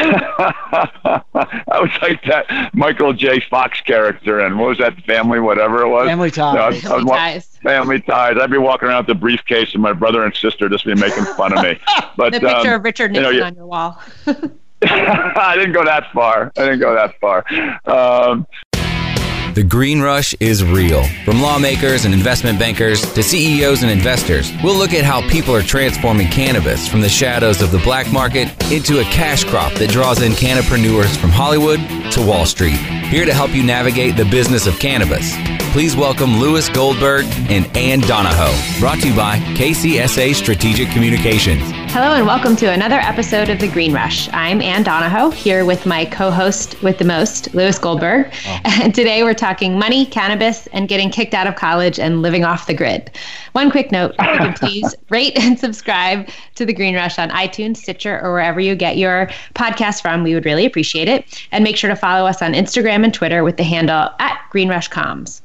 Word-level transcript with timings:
I 0.00 1.80
was 1.80 1.90
like 2.02 2.22
that 2.24 2.70
Michael 2.74 3.12
J. 3.12 3.40
Fox 3.40 3.80
character, 3.80 4.40
and 4.40 4.58
what 4.58 4.68
was 4.68 4.78
that 4.78 5.00
family, 5.04 5.40
whatever 5.40 5.82
it 5.82 5.88
was? 5.88 6.08
Family 6.08 6.30
ties. 6.30 6.82
No, 6.84 6.88
family 6.90 7.10
ties. 7.10 7.46
Family 7.62 8.00
ties. 8.00 8.36
I'd 8.40 8.50
be 8.50 8.58
walking 8.58 8.88
around 8.88 9.06
with 9.06 9.08
the 9.08 9.20
briefcase, 9.20 9.74
and 9.74 9.82
my 9.82 9.92
brother 9.92 10.24
and 10.24 10.34
sister 10.34 10.68
just 10.68 10.84
be 10.84 10.94
making 10.94 11.24
fun 11.24 11.56
of 11.56 11.62
me. 11.62 11.78
But 12.16 12.32
the 12.32 12.40
picture 12.40 12.70
um, 12.70 12.80
of 12.80 12.84
Richard 12.84 13.12
Nixon 13.12 13.34
you 13.34 13.40
know, 13.40 13.46
on 13.46 13.54
your 13.54 13.66
wall. 13.66 14.02
I 14.82 15.54
didn't 15.56 15.72
go 15.72 15.84
that 15.84 16.10
far. 16.12 16.52
I 16.56 16.64
didn't 16.64 16.80
go 16.80 16.94
that 16.94 17.18
far. 17.20 17.44
Um, 17.86 18.46
the 19.54 19.62
green 19.62 20.00
rush 20.00 20.34
is 20.40 20.64
real. 20.64 21.02
From 21.24 21.40
lawmakers 21.40 22.04
and 22.04 22.14
investment 22.14 22.58
bankers 22.58 23.00
to 23.14 23.22
CEOs 23.22 23.82
and 23.82 23.90
investors, 23.90 24.52
we'll 24.62 24.76
look 24.76 24.94
at 24.94 25.04
how 25.04 25.26
people 25.28 25.54
are 25.54 25.62
transforming 25.62 26.28
cannabis 26.28 26.86
from 26.86 27.00
the 27.00 27.08
shadows 27.08 27.60
of 27.60 27.70
the 27.70 27.78
black 27.78 28.12
market 28.12 28.48
into 28.72 29.00
a 29.00 29.04
cash 29.04 29.44
crop 29.44 29.72
that 29.74 29.90
draws 29.90 30.22
in 30.22 30.32
cannapreneurs 30.32 31.16
from 31.16 31.30
Hollywood 31.30 31.80
to 32.12 32.24
Wall 32.24 32.46
Street. 32.46 32.78
Here 33.10 33.24
to 33.24 33.34
help 33.34 33.50
you 33.50 33.62
navigate 33.62 34.16
the 34.16 34.24
business 34.24 34.66
of 34.66 34.78
cannabis. 34.78 35.34
Please 35.72 35.96
welcome 35.96 36.38
Lewis 36.38 36.68
Goldberg 36.68 37.24
and 37.48 37.66
Ann 37.76 38.00
Donahoe, 38.00 38.80
brought 38.80 39.00
to 39.00 39.08
you 39.08 39.16
by 39.16 39.38
KCSA 39.54 40.34
Strategic 40.34 40.88
Communications. 40.90 41.79
Hello 41.92 42.14
and 42.14 42.24
welcome 42.24 42.54
to 42.54 42.70
another 42.70 43.00
episode 43.00 43.48
of 43.48 43.58
The 43.58 43.66
Green 43.66 43.92
Rush. 43.92 44.28
I'm 44.32 44.62
Ann 44.62 44.84
Donahoe 44.84 45.30
here 45.30 45.64
with 45.64 45.86
my 45.86 46.04
co-host 46.04 46.80
with 46.84 46.98
the 46.98 47.04
most, 47.04 47.52
Lewis 47.52 47.80
Goldberg. 47.80 48.32
Oh. 48.46 48.60
And 48.80 48.94
today 48.94 49.24
we're 49.24 49.34
talking 49.34 49.76
money, 49.76 50.06
cannabis, 50.06 50.68
and 50.68 50.88
getting 50.88 51.10
kicked 51.10 51.34
out 51.34 51.48
of 51.48 51.56
college 51.56 51.98
and 51.98 52.22
living 52.22 52.44
off 52.44 52.68
the 52.68 52.74
grid. 52.74 53.10
One 53.52 53.72
quick 53.72 53.90
note, 53.90 54.14
if 54.20 54.32
you 54.34 54.38
can 54.38 54.54
please 54.54 54.94
rate 55.08 55.36
and 55.36 55.58
subscribe 55.58 56.28
to 56.54 56.64
The 56.64 56.72
Green 56.72 56.94
Rush 56.94 57.18
on 57.18 57.28
iTunes, 57.30 57.78
Stitcher, 57.78 58.20
or 58.20 58.32
wherever 58.32 58.60
you 58.60 58.76
get 58.76 58.96
your 58.96 59.26
podcast 59.56 60.00
from. 60.00 60.22
We 60.22 60.32
would 60.34 60.44
really 60.44 60.64
appreciate 60.64 61.08
it. 61.08 61.44
And 61.50 61.64
make 61.64 61.76
sure 61.76 61.90
to 61.90 61.96
follow 61.96 62.24
us 62.24 62.40
on 62.40 62.52
Instagram 62.52 63.02
and 63.02 63.12
Twitter 63.12 63.42
with 63.42 63.56
the 63.56 63.64
handle 63.64 64.10
at 64.20 64.40
Green 64.50 64.68
Rush 64.68 64.88
Comms. 64.88 65.42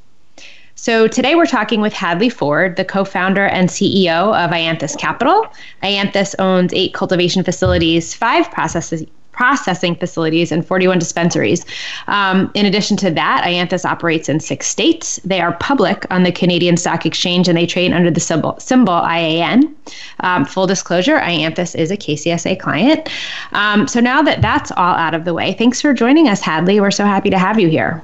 So 0.78 1.08
today 1.08 1.36
we're 1.36 1.46
talking 1.46 1.80
with 1.80 1.94
Hadley 1.94 2.28
Ford, 2.28 2.76
the 2.76 2.84
co-founder 2.84 3.46
and 3.46 3.70
CEO 3.70 4.36
of 4.36 4.52
Ianthus 4.52 4.98
Capital. 4.98 5.48
Ianthus 5.82 6.36
owns 6.38 6.74
eight 6.74 6.94
cultivation 6.94 7.46
facilities, 7.46 8.14
five 8.14 8.52
processes, 8.52 9.06
processing 9.32 9.96
facilities 9.96 10.52
and 10.52 10.68
41 10.68 11.00
dispensaries. 11.00 11.66
Um, 12.08 12.52
in 12.56 12.66
addition 12.66 12.98
to 12.98 13.12
that, 13.12 13.46
Ianthus 13.46 13.86
operates 13.86 14.28
in 14.28 14.42
six 14.42 14.68
states. 14.68 15.18
They 15.24 15.40
are 15.40 15.54
public 15.58 16.06
on 16.10 16.24
the 16.24 16.32
Canadian 16.32 16.76
Stock 16.76 17.06
Exchange 17.06 17.48
and 17.48 17.58
they 17.58 17.66
trade 17.66 17.94
under 17.94 18.12
the 18.12 18.20
symbol, 18.20 18.60
symbol 18.60 18.94
IAN. 18.96 19.74
Um, 20.20 20.44
full 20.44 20.68
disclosure, 20.68 21.20
Ianthus 21.20 21.74
is 21.76 21.90
a 21.90 21.98
KCSA 21.98 22.60
client. 22.60 23.10
Um, 23.54 23.88
so 23.88 24.02
now 24.02 24.22
that 24.24 24.42
that's 24.42 24.72
all 24.72 24.96
out 24.96 25.14
of 25.14 25.24
the 25.24 25.34
way, 25.34 25.54
thanks 25.54 25.80
for 25.82 25.94
joining 25.94 26.28
us, 26.28 26.42
Hadley. 26.42 26.82
We're 26.82 26.92
so 26.92 27.06
happy 27.06 27.30
to 27.30 27.40
have 27.40 27.60
you 27.60 27.70
here. 27.70 28.04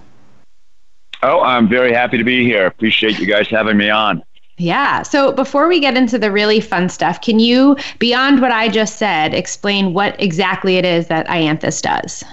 Oh, 1.24 1.42
I'm 1.42 1.70
very 1.70 1.94
happy 1.94 2.18
to 2.18 2.24
be 2.24 2.44
here. 2.44 2.66
Appreciate 2.66 3.20
you 3.20 3.28
guys 3.28 3.48
having 3.48 3.78
me 3.78 3.90
on. 3.90 4.24
Yeah. 4.58 5.02
So 5.04 5.32
before 5.32 5.68
we 5.68 5.80
get 5.80 5.98
into 5.98 6.20
the 6.20 6.32
really 6.32 6.60
fun 6.60 6.90
stuff, 6.90 7.22
can 7.22 7.40
you, 7.40 7.76
beyond 8.00 8.42
what 8.42 8.52
I 8.52 8.70
just 8.70 8.98
said, 8.98 9.34
explain 9.34 9.94
what 9.94 10.22
exactly 10.22 10.78
it 10.78 10.86
is 10.86 11.08
that 11.08 11.28
Ianthus 11.28 11.82
does? 11.82 12.24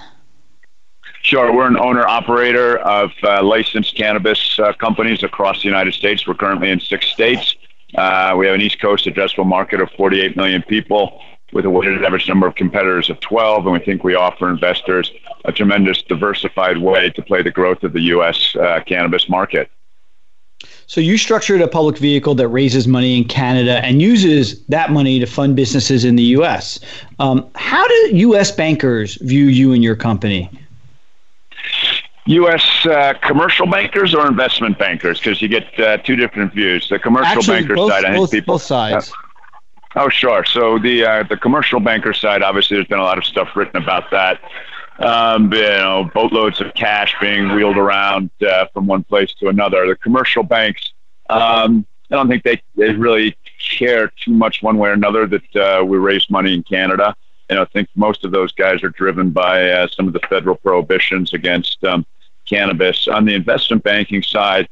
Sure. 1.21 1.51
We're 1.53 1.67
an 1.67 1.77
owner 1.77 2.07
operator 2.07 2.77
of 2.79 3.11
uh, 3.23 3.43
licensed 3.43 3.95
cannabis 3.95 4.57
uh, 4.59 4.73
companies 4.73 5.23
across 5.23 5.61
the 5.61 5.67
United 5.67 5.93
States. 5.93 6.27
We're 6.27 6.35
currently 6.35 6.69
in 6.69 6.79
six 6.79 7.07
states. 7.07 7.55
Uh, 7.95 8.35
we 8.37 8.45
have 8.45 8.55
an 8.55 8.61
East 8.61 8.79
Coast 8.79 9.05
addressable 9.05 9.45
market 9.45 9.81
of 9.81 9.89
48 9.91 10.37
million 10.37 10.61
people 10.61 11.21
with 11.51 11.65
a 11.65 11.69
weighted 11.69 12.03
average 12.03 12.27
number 12.27 12.47
of 12.47 12.55
competitors 12.55 13.09
of 13.09 13.19
12, 13.19 13.65
and 13.65 13.73
we 13.73 13.79
think 13.79 14.03
we 14.03 14.15
offer 14.15 14.49
investors 14.49 15.11
a 15.45 15.51
tremendous 15.51 16.01
diversified 16.01 16.77
way 16.77 17.09
to 17.11 17.21
play 17.21 17.41
the 17.41 17.51
growth 17.51 17.83
of 17.83 17.93
the 17.93 18.01
U.S. 18.01 18.55
Uh, 18.55 18.81
cannabis 18.85 19.29
market. 19.29 19.69
So 20.87 21.01
you 21.01 21.17
structured 21.17 21.61
a 21.61 21.67
public 21.67 21.97
vehicle 21.97 22.35
that 22.35 22.47
raises 22.47 22.87
money 22.87 23.17
in 23.17 23.23
Canada 23.25 23.83
and 23.85 24.01
uses 24.01 24.63
that 24.65 24.91
money 24.91 25.19
to 25.19 25.25
fund 25.25 25.55
businesses 25.55 26.03
in 26.03 26.15
the 26.15 26.23
U.S. 26.23 26.79
Um, 27.19 27.49
how 27.55 27.87
do 27.87 28.17
U.S. 28.17 28.51
bankers 28.51 29.15
view 29.21 29.45
you 29.45 29.71
and 29.71 29.83
your 29.83 29.95
company? 29.95 30.49
U.S. 32.25 32.85
Uh, 32.85 33.13
commercial 33.21 33.67
bankers 33.67 34.13
or 34.13 34.27
investment 34.27 34.77
bankers? 34.77 35.19
Because 35.19 35.41
you 35.41 35.47
get 35.47 35.79
uh, 35.79 35.97
two 35.97 36.15
different 36.15 36.53
views. 36.53 36.89
The 36.89 36.99
commercial 36.99 37.37
Actually, 37.37 37.61
banker 37.61 37.75
both, 37.75 37.91
side, 37.91 38.05
I 38.05 38.09
think 38.09 38.17
both, 38.17 38.31
people. 38.31 38.53
Both 38.55 38.63
sides. 38.63 39.13
Oh, 40.01 40.07
sure. 40.07 40.45
So 40.45 40.79
the 40.79 41.03
uh, 41.03 41.23
the 41.23 41.35
commercial 41.35 41.81
banker 41.81 42.13
side, 42.13 42.41
obviously, 42.41 42.77
there's 42.77 42.87
been 42.87 42.99
a 42.99 43.03
lot 43.03 43.17
of 43.17 43.25
stuff 43.25 43.49
written 43.53 43.83
about 43.83 44.09
that. 44.11 44.39
Um, 44.99 45.51
you 45.51 45.59
know, 45.59 46.09
boatloads 46.13 46.61
of 46.61 46.73
cash 46.73 47.13
being 47.19 47.53
wheeled 47.53 47.75
around 47.75 48.29
uh, 48.41 48.67
from 48.73 48.87
one 48.87 49.03
place 49.03 49.33
to 49.35 49.49
another. 49.49 49.85
The 49.87 49.97
commercial 49.97 50.43
banks, 50.43 50.93
um, 51.29 51.85
I 52.09 52.15
don't 52.15 52.29
think 52.29 52.43
they, 52.43 52.61
they 52.77 52.93
really 52.93 53.35
care 53.59 54.07
too 54.23 54.31
much 54.31 54.63
one 54.63 54.77
way 54.77 54.89
or 54.89 54.93
another 54.93 55.27
that 55.27 55.55
uh, 55.57 55.83
we 55.83 55.97
raise 55.97 56.29
money 56.29 56.53
in 56.53 56.63
Canada. 56.63 57.13
And 57.49 57.59
I 57.59 57.65
think 57.65 57.89
most 57.95 58.23
of 58.23 58.31
those 58.31 58.53
guys 58.53 58.83
are 58.83 58.89
driven 58.89 59.31
by 59.31 59.69
uh, 59.69 59.87
some 59.89 60.07
of 60.07 60.13
the 60.13 60.21
federal 60.29 60.55
prohibitions 60.55 61.33
against 61.33 61.83
um, 61.83 62.05
cannabis. 62.45 63.09
On 63.09 63.25
the 63.25 63.35
investment 63.35 63.83
banking 63.83 64.23
side, 64.23 64.69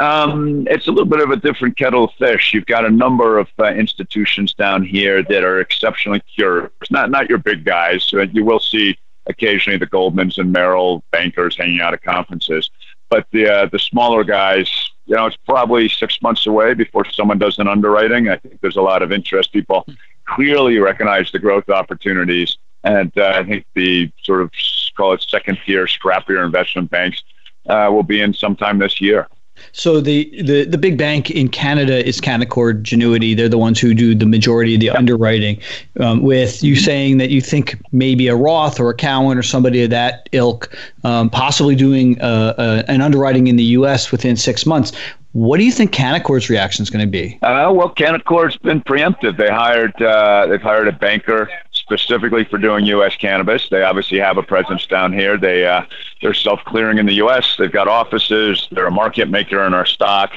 um, 0.00 0.66
it's 0.68 0.86
a 0.86 0.90
little 0.90 1.04
bit 1.04 1.20
of 1.20 1.30
a 1.30 1.36
different 1.36 1.76
kettle 1.76 2.04
of 2.04 2.10
fish. 2.14 2.54
You've 2.54 2.66
got 2.66 2.86
a 2.86 2.90
number 2.90 3.38
of 3.38 3.48
uh, 3.58 3.66
institutions 3.66 4.54
down 4.54 4.82
here 4.82 5.22
that 5.22 5.44
are 5.44 5.60
exceptionally 5.60 6.22
curious. 6.34 6.70
Not 6.90 7.10
not 7.10 7.28
your 7.28 7.38
big 7.38 7.64
guys. 7.64 8.10
Uh, 8.12 8.22
you 8.22 8.44
will 8.44 8.60
see 8.60 8.98
occasionally 9.26 9.78
the 9.78 9.86
Goldmans 9.86 10.38
and 10.38 10.50
Merrill 10.52 11.04
bankers 11.12 11.56
hanging 11.56 11.80
out 11.80 11.92
at 11.92 12.02
conferences, 12.02 12.70
but 13.10 13.26
the 13.30 13.46
uh, 13.46 13.66
the 13.66 13.78
smaller 13.78 14.24
guys, 14.24 14.70
you 15.04 15.16
know, 15.16 15.26
it's 15.26 15.36
probably 15.36 15.86
six 15.88 16.20
months 16.22 16.46
away 16.46 16.72
before 16.72 17.04
someone 17.04 17.38
does 17.38 17.58
an 17.58 17.68
underwriting. 17.68 18.30
I 18.30 18.36
think 18.36 18.58
there's 18.62 18.76
a 18.76 18.82
lot 18.82 19.02
of 19.02 19.12
interest. 19.12 19.52
People 19.52 19.86
clearly 20.24 20.78
recognize 20.78 21.30
the 21.30 21.38
growth 21.38 21.68
opportunities, 21.68 22.56
and 22.84 23.12
uh, 23.18 23.34
I 23.36 23.44
think 23.44 23.66
the 23.74 24.10
sort 24.22 24.40
of 24.40 24.50
call 24.96 25.12
it 25.12 25.22
second 25.22 25.58
tier, 25.66 25.84
scrappier 25.86 26.42
investment 26.42 26.90
banks 26.90 27.22
uh, 27.68 27.88
will 27.90 28.02
be 28.02 28.22
in 28.22 28.32
sometime 28.32 28.78
this 28.78 28.98
year. 28.98 29.28
So 29.72 30.00
the, 30.00 30.30
the 30.42 30.64
the 30.64 30.78
big 30.78 30.96
bank 30.96 31.30
in 31.30 31.48
Canada 31.48 32.06
is 32.06 32.20
Canaccord 32.20 32.82
Genuity. 32.82 33.36
They're 33.36 33.48
the 33.48 33.58
ones 33.58 33.80
who 33.80 33.94
do 33.94 34.14
the 34.14 34.26
majority 34.26 34.74
of 34.74 34.80
the 34.80 34.90
underwriting. 34.90 35.60
Um, 35.98 36.22
with 36.22 36.62
you 36.62 36.76
saying 36.76 37.18
that 37.18 37.30
you 37.30 37.40
think 37.40 37.80
maybe 37.92 38.28
a 38.28 38.36
Roth 38.36 38.80
or 38.80 38.90
a 38.90 38.94
Cowen 38.94 39.38
or 39.38 39.42
somebody 39.42 39.82
of 39.82 39.90
that 39.90 40.28
ilk, 40.32 40.76
um, 41.04 41.30
possibly 41.30 41.74
doing 41.74 42.20
uh, 42.20 42.54
uh, 42.58 42.82
an 42.88 43.00
underwriting 43.00 43.46
in 43.46 43.56
the 43.56 43.64
U.S. 43.64 44.10
within 44.12 44.36
six 44.36 44.66
months. 44.66 44.92
What 45.32 45.58
do 45.58 45.64
you 45.64 45.70
think 45.70 45.92
Canaccord's 45.92 46.50
reaction 46.50 46.82
is 46.82 46.90
going 46.90 47.04
to 47.04 47.10
be? 47.10 47.38
Uh, 47.42 47.70
well, 47.72 47.90
Canaccord's 47.90 48.56
been 48.56 48.80
preemptive. 48.80 49.36
They 49.36 49.48
hired 49.48 50.00
uh, 50.02 50.46
they've 50.48 50.60
hired 50.60 50.88
a 50.88 50.92
banker 50.92 51.48
specifically 51.90 52.44
for 52.44 52.58
doing 52.58 52.86
U.S. 52.86 53.16
cannabis. 53.16 53.68
They 53.68 53.82
obviously 53.82 54.18
have 54.18 54.38
a 54.38 54.42
presence 54.42 54.86
down 54.86 55.12
here. 55.12 55.36
They 55.36 55.66
uh, 55.66 55.82
they're 56.22 56.34
self 56.34 56.60
clearing 56.64 56.98
in 56.98 57.06
the 57.06 57.14
U.S. 57.14 57.56
They've 57.58 57.72
got 57.72 57.88
offices. 57.88 58.68
They're 58.70 58.86
a 58.86 58.92
market 58.92 59.28
maker 59.28 59.64
in 59.66 59.74
our 59.74 59.86
stock. 59.86 60.32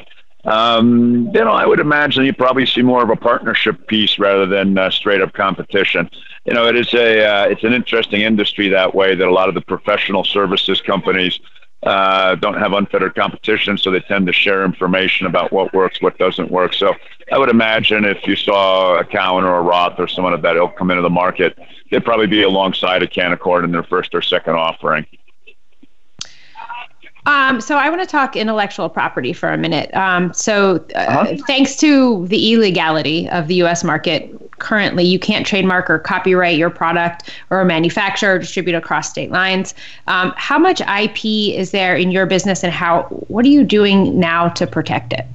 Um, 0.46 1.30
you 1.34 1.44
know, 1.44 1.52
I 1.52 1.66
would 1.66 1.80
imagine 1.80 2.26
you 2.26 2.34
probably 2.34 2.66
see 2.66 2.82
more 2.82 3.04
of 3.04 3.10
a 3.10 3.16
partnership 3.16 3.88
piece 3.88 4.18
rather 4.20 4.46
than 4.46 4.78
uh, 4.78 4.90
straight 4.90 5.22
up 5.22 5.34
competition. 5.34 6.10
You 6.46 6.54
know, 6.54 6.68
it 6.68 6.76
is 6.76 6.94
a 6.94 7.26
uh, 7.26 7.44
it's 7.46 7.64
an 7.64 7.74
interesting 7.74 8.22
industry 8.22 8.68
that 8.70 8.96
way 8.96 9.16
that 9.16 9.28
a 9.28 9.32
lot 9.32 9.48
of 9.48 9.56
the 9.56 9.62
professional 9.62 10.24
services 10.24 10.82
companies 10.82 11.40
uh, 11.86 12.36
don't 12.36 12.56
have 12.56 12.74
unfettered 12.74 13.16
competition, 13.16 13.78
so 13.78 13.92
they 13.92 14.00
tend 14.00 14.26
to 14.28 14.34
share 14.34 14.64
information 14.64 15.28
about 15.28 15.52
what 15.52 15.74
works, 15.74 16.02
what 16.02 16.18
doesn't 16.18 16.50
work. 16.50 16.74
So 16.74 16.94
I 17.32 17.38
would 17.38 17.50
imagine 17.50 18.06
if 18.06 18.26
you 18.26 18.36
saw 18.36 18.98
a 18.98 19.04
Cowen 19.04 19.44
or 19.44 19.58
a 19.58 19.62
Roth 19.62 20.00
or 20.00 20.08
someone 20.08 20.34
of 20.34 20.42
that 20.44 20.56
ilk 20.56 20.78
come 20.78 20.92
into 20.92 21.02
the 21.02 21.10
market, 21.10 21.58
they'd 21.92 22.04
probably 22.04 22.28
be 22.28 22.44
alongside 22.44 23.04
a 23.04 23.08
Canaccord 23.08 23.64
in 23.64 23.72
their 23.72 23.84
first 23.84 24.16
or 24.16 24.22
second 24.22 24.56
offering. 24.56 25.06
Um, 27.26 27.62
so 27.62 27.78
I 27.78 27.90
want 27.90 28.02
to 28.02 28.08
talk 28.08 28.36
intellectual 28.36 28.90
property 28.90 29.32
for 29.32 29.50
a 29.50 29.58
minute. 29.58 29.94
Um, 29.96 30.34
so 30.34 30.86
uh, 30.96 31.00
uh-huh. 31.00 31.38
thanks 31.48 31.76
to 31.78 32.28
the 32.28 32.54
illegality 32.54 33.30
of 33.30 33.48
the 33.48 33.56
U.S. 33.56 33.84
market, 33.84 34.30
currently 34.60 35.06
you 35.06 35.20
can't 35.20 35.46
trademark 35.46 35.90
or 35.90 36.00
copyright 36.00 36.58
your 36.58 36.70
product 36.70 37.32
or 37.50 37.64
manufacture 37.64 38.34
or 38.34 38.40
distribute 38.40 38.76
across 38.76 39.10
state 39.10 39.32
lines. 39.32 39.74
Um, 40.08 40.34
how 40.36 40.60
much 40.60 40.82
IP 40.82 41.26
is 41.56 41.72
there 41.72 41.96
in 41.96 42.12
your 42.12 42.26
business, 42.26 42.64
and 42.64 42.74
how 42.74 43.04
what 43.28 43.46
are 43.46 43.50
you 43.50 43.64
doing 43.64 44.20
now 44.20 44.50
to 44.50 44.68
protect 44.68 45.14
it? 45.14 45.26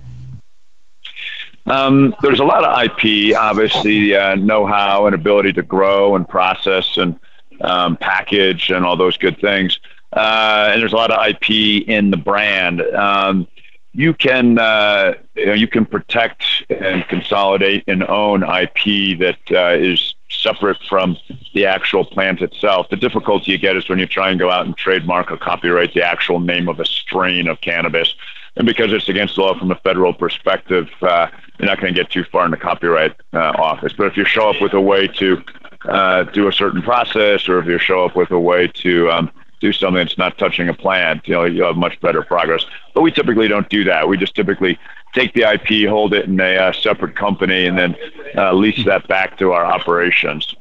Um, 1.67 2.15
there's 2.23 2.41
a 2.41 2.45
lot 2.45 2.65
of 2.65 2.83
IP, 2.83 3.37
obviously, 3.37 4.17
uh, 4.17 4.35
know-how 4.37 5.07
and 5.07 5.15
ability 5.15 5.53
to 5.55 5.63
grow 5.63 6.17
and 6.17 6.27
process 6.27 6.97
and 6.97 7.19
um, 7.61 7.97
package 7.97 8.71
and 8.71 8.87
all 8.87 8.97
those 8.97 9.17
good 9.17 9.39
things 9.41 9.79
uh, 10.13 10.71
and 10.73 10.81
there's 10.81 10.93
a 10.93 10.97
lot 10.97 11.11
of 11.11 11.27
IP 11.27 11.89
in 11.89 12.11
the 12.11 12.17
brand. 12.17 12.81
Um, 12.81 13.47
you 13.93 14.15
can 14.15 14.59
uh, 14.59 15.15
you, 15.35 15.47
know, 15.47 15.55
you 15.55 15.67
can 15.67 15.85
protect 15.85 16.45
and 16.71 17.07
consolidate 17.09 17.85
and 17.87 18.05
own 18.05 18.43
IP 18.43 19.19
that 19.19 19.39
uh, 19.51 19.77
is 19.77 20.15
separate 20.31 20.79
from 20.89 21.17
the 21.55 21.67
actual 21.67 22.05
plant 22.05 22.43
itself. 22.43 22.89
The 22.91 22.97
difficulty 22.97 23.53
you 23.53 23.59
get 23.59 23.77
is 23.77 23.89
when 23.89 23.99
you 23.99 24.07
try 24.07 24.31
and 24.31 24.39
go 24.39 24.51
out 24.51 24.67
and 24.67 24.77
trademark 24.77 25.33
or 25.33 25.37
copyright 25.37 25.95
the 25.95 26.03
actual 26.03 26.39
name 26.39 26.69
of 26.69 26.81
a 26.81 26.85
strain 26.85 27.49
of 27.49 27.61
cannabis. 27.61 28.15
And 28.57 28.67
because 28.67 28.93
it's 28.93 29.09
against 29.09 29.37
the 29.37 29.43
law 29.43 29.59
from 29.59 29.71
a 29.71 29.77
federal 29.77 30.13
perspective, 30.13 30.89
uh, 31.03 31.29
you're 31.59 31.67
not 31.67 31.81
going 31.81 31.95
to 31.95 32.01
get 32.01 32.11
too 32.11 32.25
far 32.25 32.45
in 32.45 32.51
the 32.51 32.57
copyright 32.57 33.15
uh, 33.33 33.53
office. 33.57 33.93
But 33.93 34.09
if 34.09 34.17
you 34.17 34.25
show 34.25 34.51
up 34.51 34.61
with 34.61 34.75
a 34.75 34.81
way 34.81 35.09
to 35.09 35.43
uh, 35.87 36.25
do 36.25 36.49
a 36.49 36.53
certain 36.53 36.83
process, 36.83 37.49
or 37.49 37.59
if 37.61 37.67
you 37.67 37.79
show 37.79 38.05
up 38.05 38.17
with 38.17 38.31
a 38.31 38.39
way 38.39 38.69
to 38.69 39.11
um, 39.11 39.31
do 39.61 39.73
something 39.73 40.05
that's 40.05 40.19
not 40.19 40.39
touching 40.39 40.69
a 40.69 40.75
plant, 40.75 41.27
you 41.27 41.35
know, 41.35 41.45
you'll 41.45 41.67
have 41.67 41.77
much 41.77 42.01
better 42.01 42.23
progress. 42.23 42.65
But 42.95 43.03
we 43.03 43.11
typically 43.11 43.49
don't 43.49 43.69
do 43.69 43.85
that. 43.85 44.09
We 44.09 44.17
just 44.17 44.35
typically 44.35 44.79
take 45.15 45.35
the 45.35 45.43
IP, 45.43 45.89
hold 45.89 46.15
it 46.15 46.27
in 46.27 46.39
a 46.41 46.57
uh, 46.57 46.73
separate 46.73 47.17
company, 47.17 47.67
and 47.67 47.79
then 47.79 47.97
uh, 48.37 48.53
lease 48.53 48.85
that 48.85 49.09
back 49.09 49.39
to 49.39 49.53
our 49.53 49.65
operations. 49.65 50.55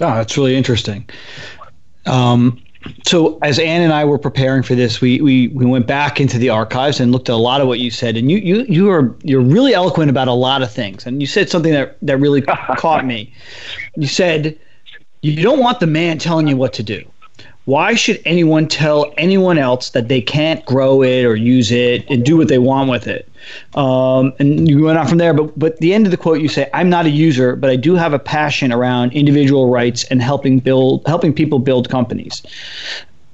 Oh, 0.00 0.14
that's 0.14 0.36
really 0.36 0.56
interesting. 0.56 1.08
Um, 2.04 2.62
so 3.04 3.38
as 3.42 3.58
Ann 3.58 3.82
and 3.82 3.92
I 3.92 4.04
were 4.04 4.18
preparing 4.18 4.62
for 4.62 4.74
this, 4.74 5.00
we, 5.00 5.20
we 5.20 5.48
we 5.48 5.66
went 5.66 5.88
back 5.88 6.20
into 6.20 6.38
the 6.38 6.50
archives 6.50 7.00
and 7.00 7.10
looked 7.10 7.28
at 7.28 7.32
a 7.32 7.36
lot 7.36 7.60
of 7.60 7.66
what 7.66 7.80
you 7.80 7.90
said, 7.90 8.16
and 8.16 8.30
you 8.30 8.38
you 8.38 8.64
you 8.68 8.90
are 8.90 9.16
you're 9.22 9.40
really 9.40 9.74
eloquent 9.74 10.10
about 10.10 10.28
a 10.28 10.32
lot 10.32 10.62
of 10.62 10.70
things, 10.70 11.06
and 11.06 11.20
you 11.20 11.26
said 11.26 11.50
something 11.50 11.72
that 11.72 11.96
that 12.02 12.18
really 12.18 12.42
caught 12.76 13.04
me. 13.04 13.32
You 13.96 14.06
said 14.06 14.56
you 15.22 15.42
don't 15.42 15.58
want 15.58 15.80
the 15.80 15.86
man 15.86 16.18
telling 16.18 16.46
you 16.46 16.56
what 16.56 16.72
to 16.74 16.82
do 16.82 17.04
why 17.66 17.94
should 17.94 18.22
anyone 18.24 18.68
tell 18.68 19.12
anyone 19.18 19.58
else 19.58 19.90
that 19.90 20.08
they 20.08 20.20
can't 20.20 20.64
grow 20.64 21.02
it 21.02 21.24
or 21.24 21.34
use 21.34 21.72
it 21.72 22.08
and 22.08 22.24
do 22.24 22.36
what 22.36 22.48
they 22.48 22.58
want 22.58 22.88
with 22.88 23.08
it? 23.08 23.28
Um, 23.74 24.32
and 24.38 24.68
you 24.68 24.84
went 24.84 24.98
on 24.98 25.06
from 25.06 25.18
there, 25.18 25.34
but 25.34 25.56
but 25.58 25.76
the 25.78 25.92
end 25.92 26.06
of 26.06 26.12
the 26.12 26.16
quote 26.16 26.40
you 26.40 26.48
say, 26.48 26.70
"I'm 26.72 26.88
not 26.88 27.06
a 27.06 27.10
user, 27.10 27.56
but 27.56 27.68
I 27.68 27.76
do 27.76 27.94
have 27.96 28.12
a 28.12 28.18
passion 28.18 28.72
around 28.72 29.12
individual 29.12 29.68
rights 29.68 30.04
and 30.04 30.22
helping 30.22 30.60
build 30.60 31.02
helping 31.06 31.32
people 31.32 31.58
build 31.58 31.90
companies." 31.90 32.42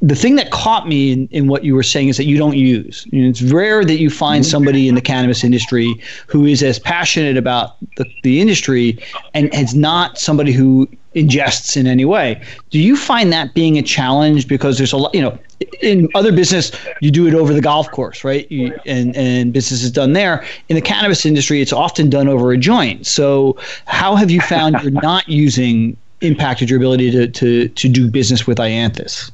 the 0.03 0.17
thing 0.17 0.35
that 0.35 0.51
caught 0.51 0.89
me 0.89 1.13
in, 1.13 1.29
in 1.29 1.47
what 1.47 1.63
you 1.65 1.77
were 1.77 1.83
saying 1.85 2.09
is 2.09 2.17
that 2.17 2.25
you 2.25 2.37
don't 2.37 2.57
use. 2.57 3.07
You 3.13 3.23
know, 3.23 3.29
it's 3.29 3.41
rare 3.41 3.85
that 3.85 4.01
you 4.01 4.11
find 4.11 4.45
somebody 4.45 4.89
in 4.89 4.97
the 4.97 5.01
cannabis 5.01 5.45
industry 5.45 5.95
who 6.27 6.45
is 6.45 6.61
as 6.61 6.81
passionate 6.81 7.37
about 7.37 7.77
the, 7.95 8.05
the 8.25 8.41
industry 8.41 8.99
and 9.33 9.55
is 9.55 9.77
not 9.77 10.19
somebody 10.19 10.51
who 10.51 10.89
ingests 11.15 11.77
in 11.77 11.87
any 11.87 12.05
way. 12.05 12.43
Do 12.71 12.79
you 12.79 12.97
find 12.97 13.33
that 13.33 13.55
being 13.55 13.79
a 13.79 13.83
challenge 13.83 14.49
because 14.49 14.79
there's 14.79 14.93
a 14.93 14.97
lot, 14.97 15.15
you 15.15 15.21
know, 15.21 15.39
in 15.81 16.09
other 16.15 16.33
business 16.33 16.73
you 17.01 17.11
do 17.11 17.27
it 17.27 17.35
over 17.35 17.53
the 17.53 17.61
golf 17.61 17.91
course, 17.91 18.25
right? 18.25 18.51
You, 18.51 18.79
and 18.87 19.17
and 19.17 19.53
business 19.53 19.83
is 19.83 19.91
done 19.91 20.13
there. 20.13 20.45
In 20.69 20.77
the 20.77 20.83
cannabis 20.83 21.25
industry, 21.27 21.61
it's 21.61 21.73
often 21.73 22.11
done 22.11 22.29
over 22.29 22.53
a 22.53 22.59
joint. 22.59 23.07
So 23.07 23.57
how 23.87 24.17
have 24.17 24.31
you 24.31 24.41
found 24.41 24.81
you're 24.83 24.91
not 25.03 25.29
using 25.29 25.97
impacted 26.21 26.71
your 26.71 26.79
ability 26.79 27.11
to 27.11 27.29
to 27.29 27.69
to 27.69 27.89
do 27.89 28.11
business 28.11 28.47
with 28.47 28.59
Ianthus? 28.59 29.31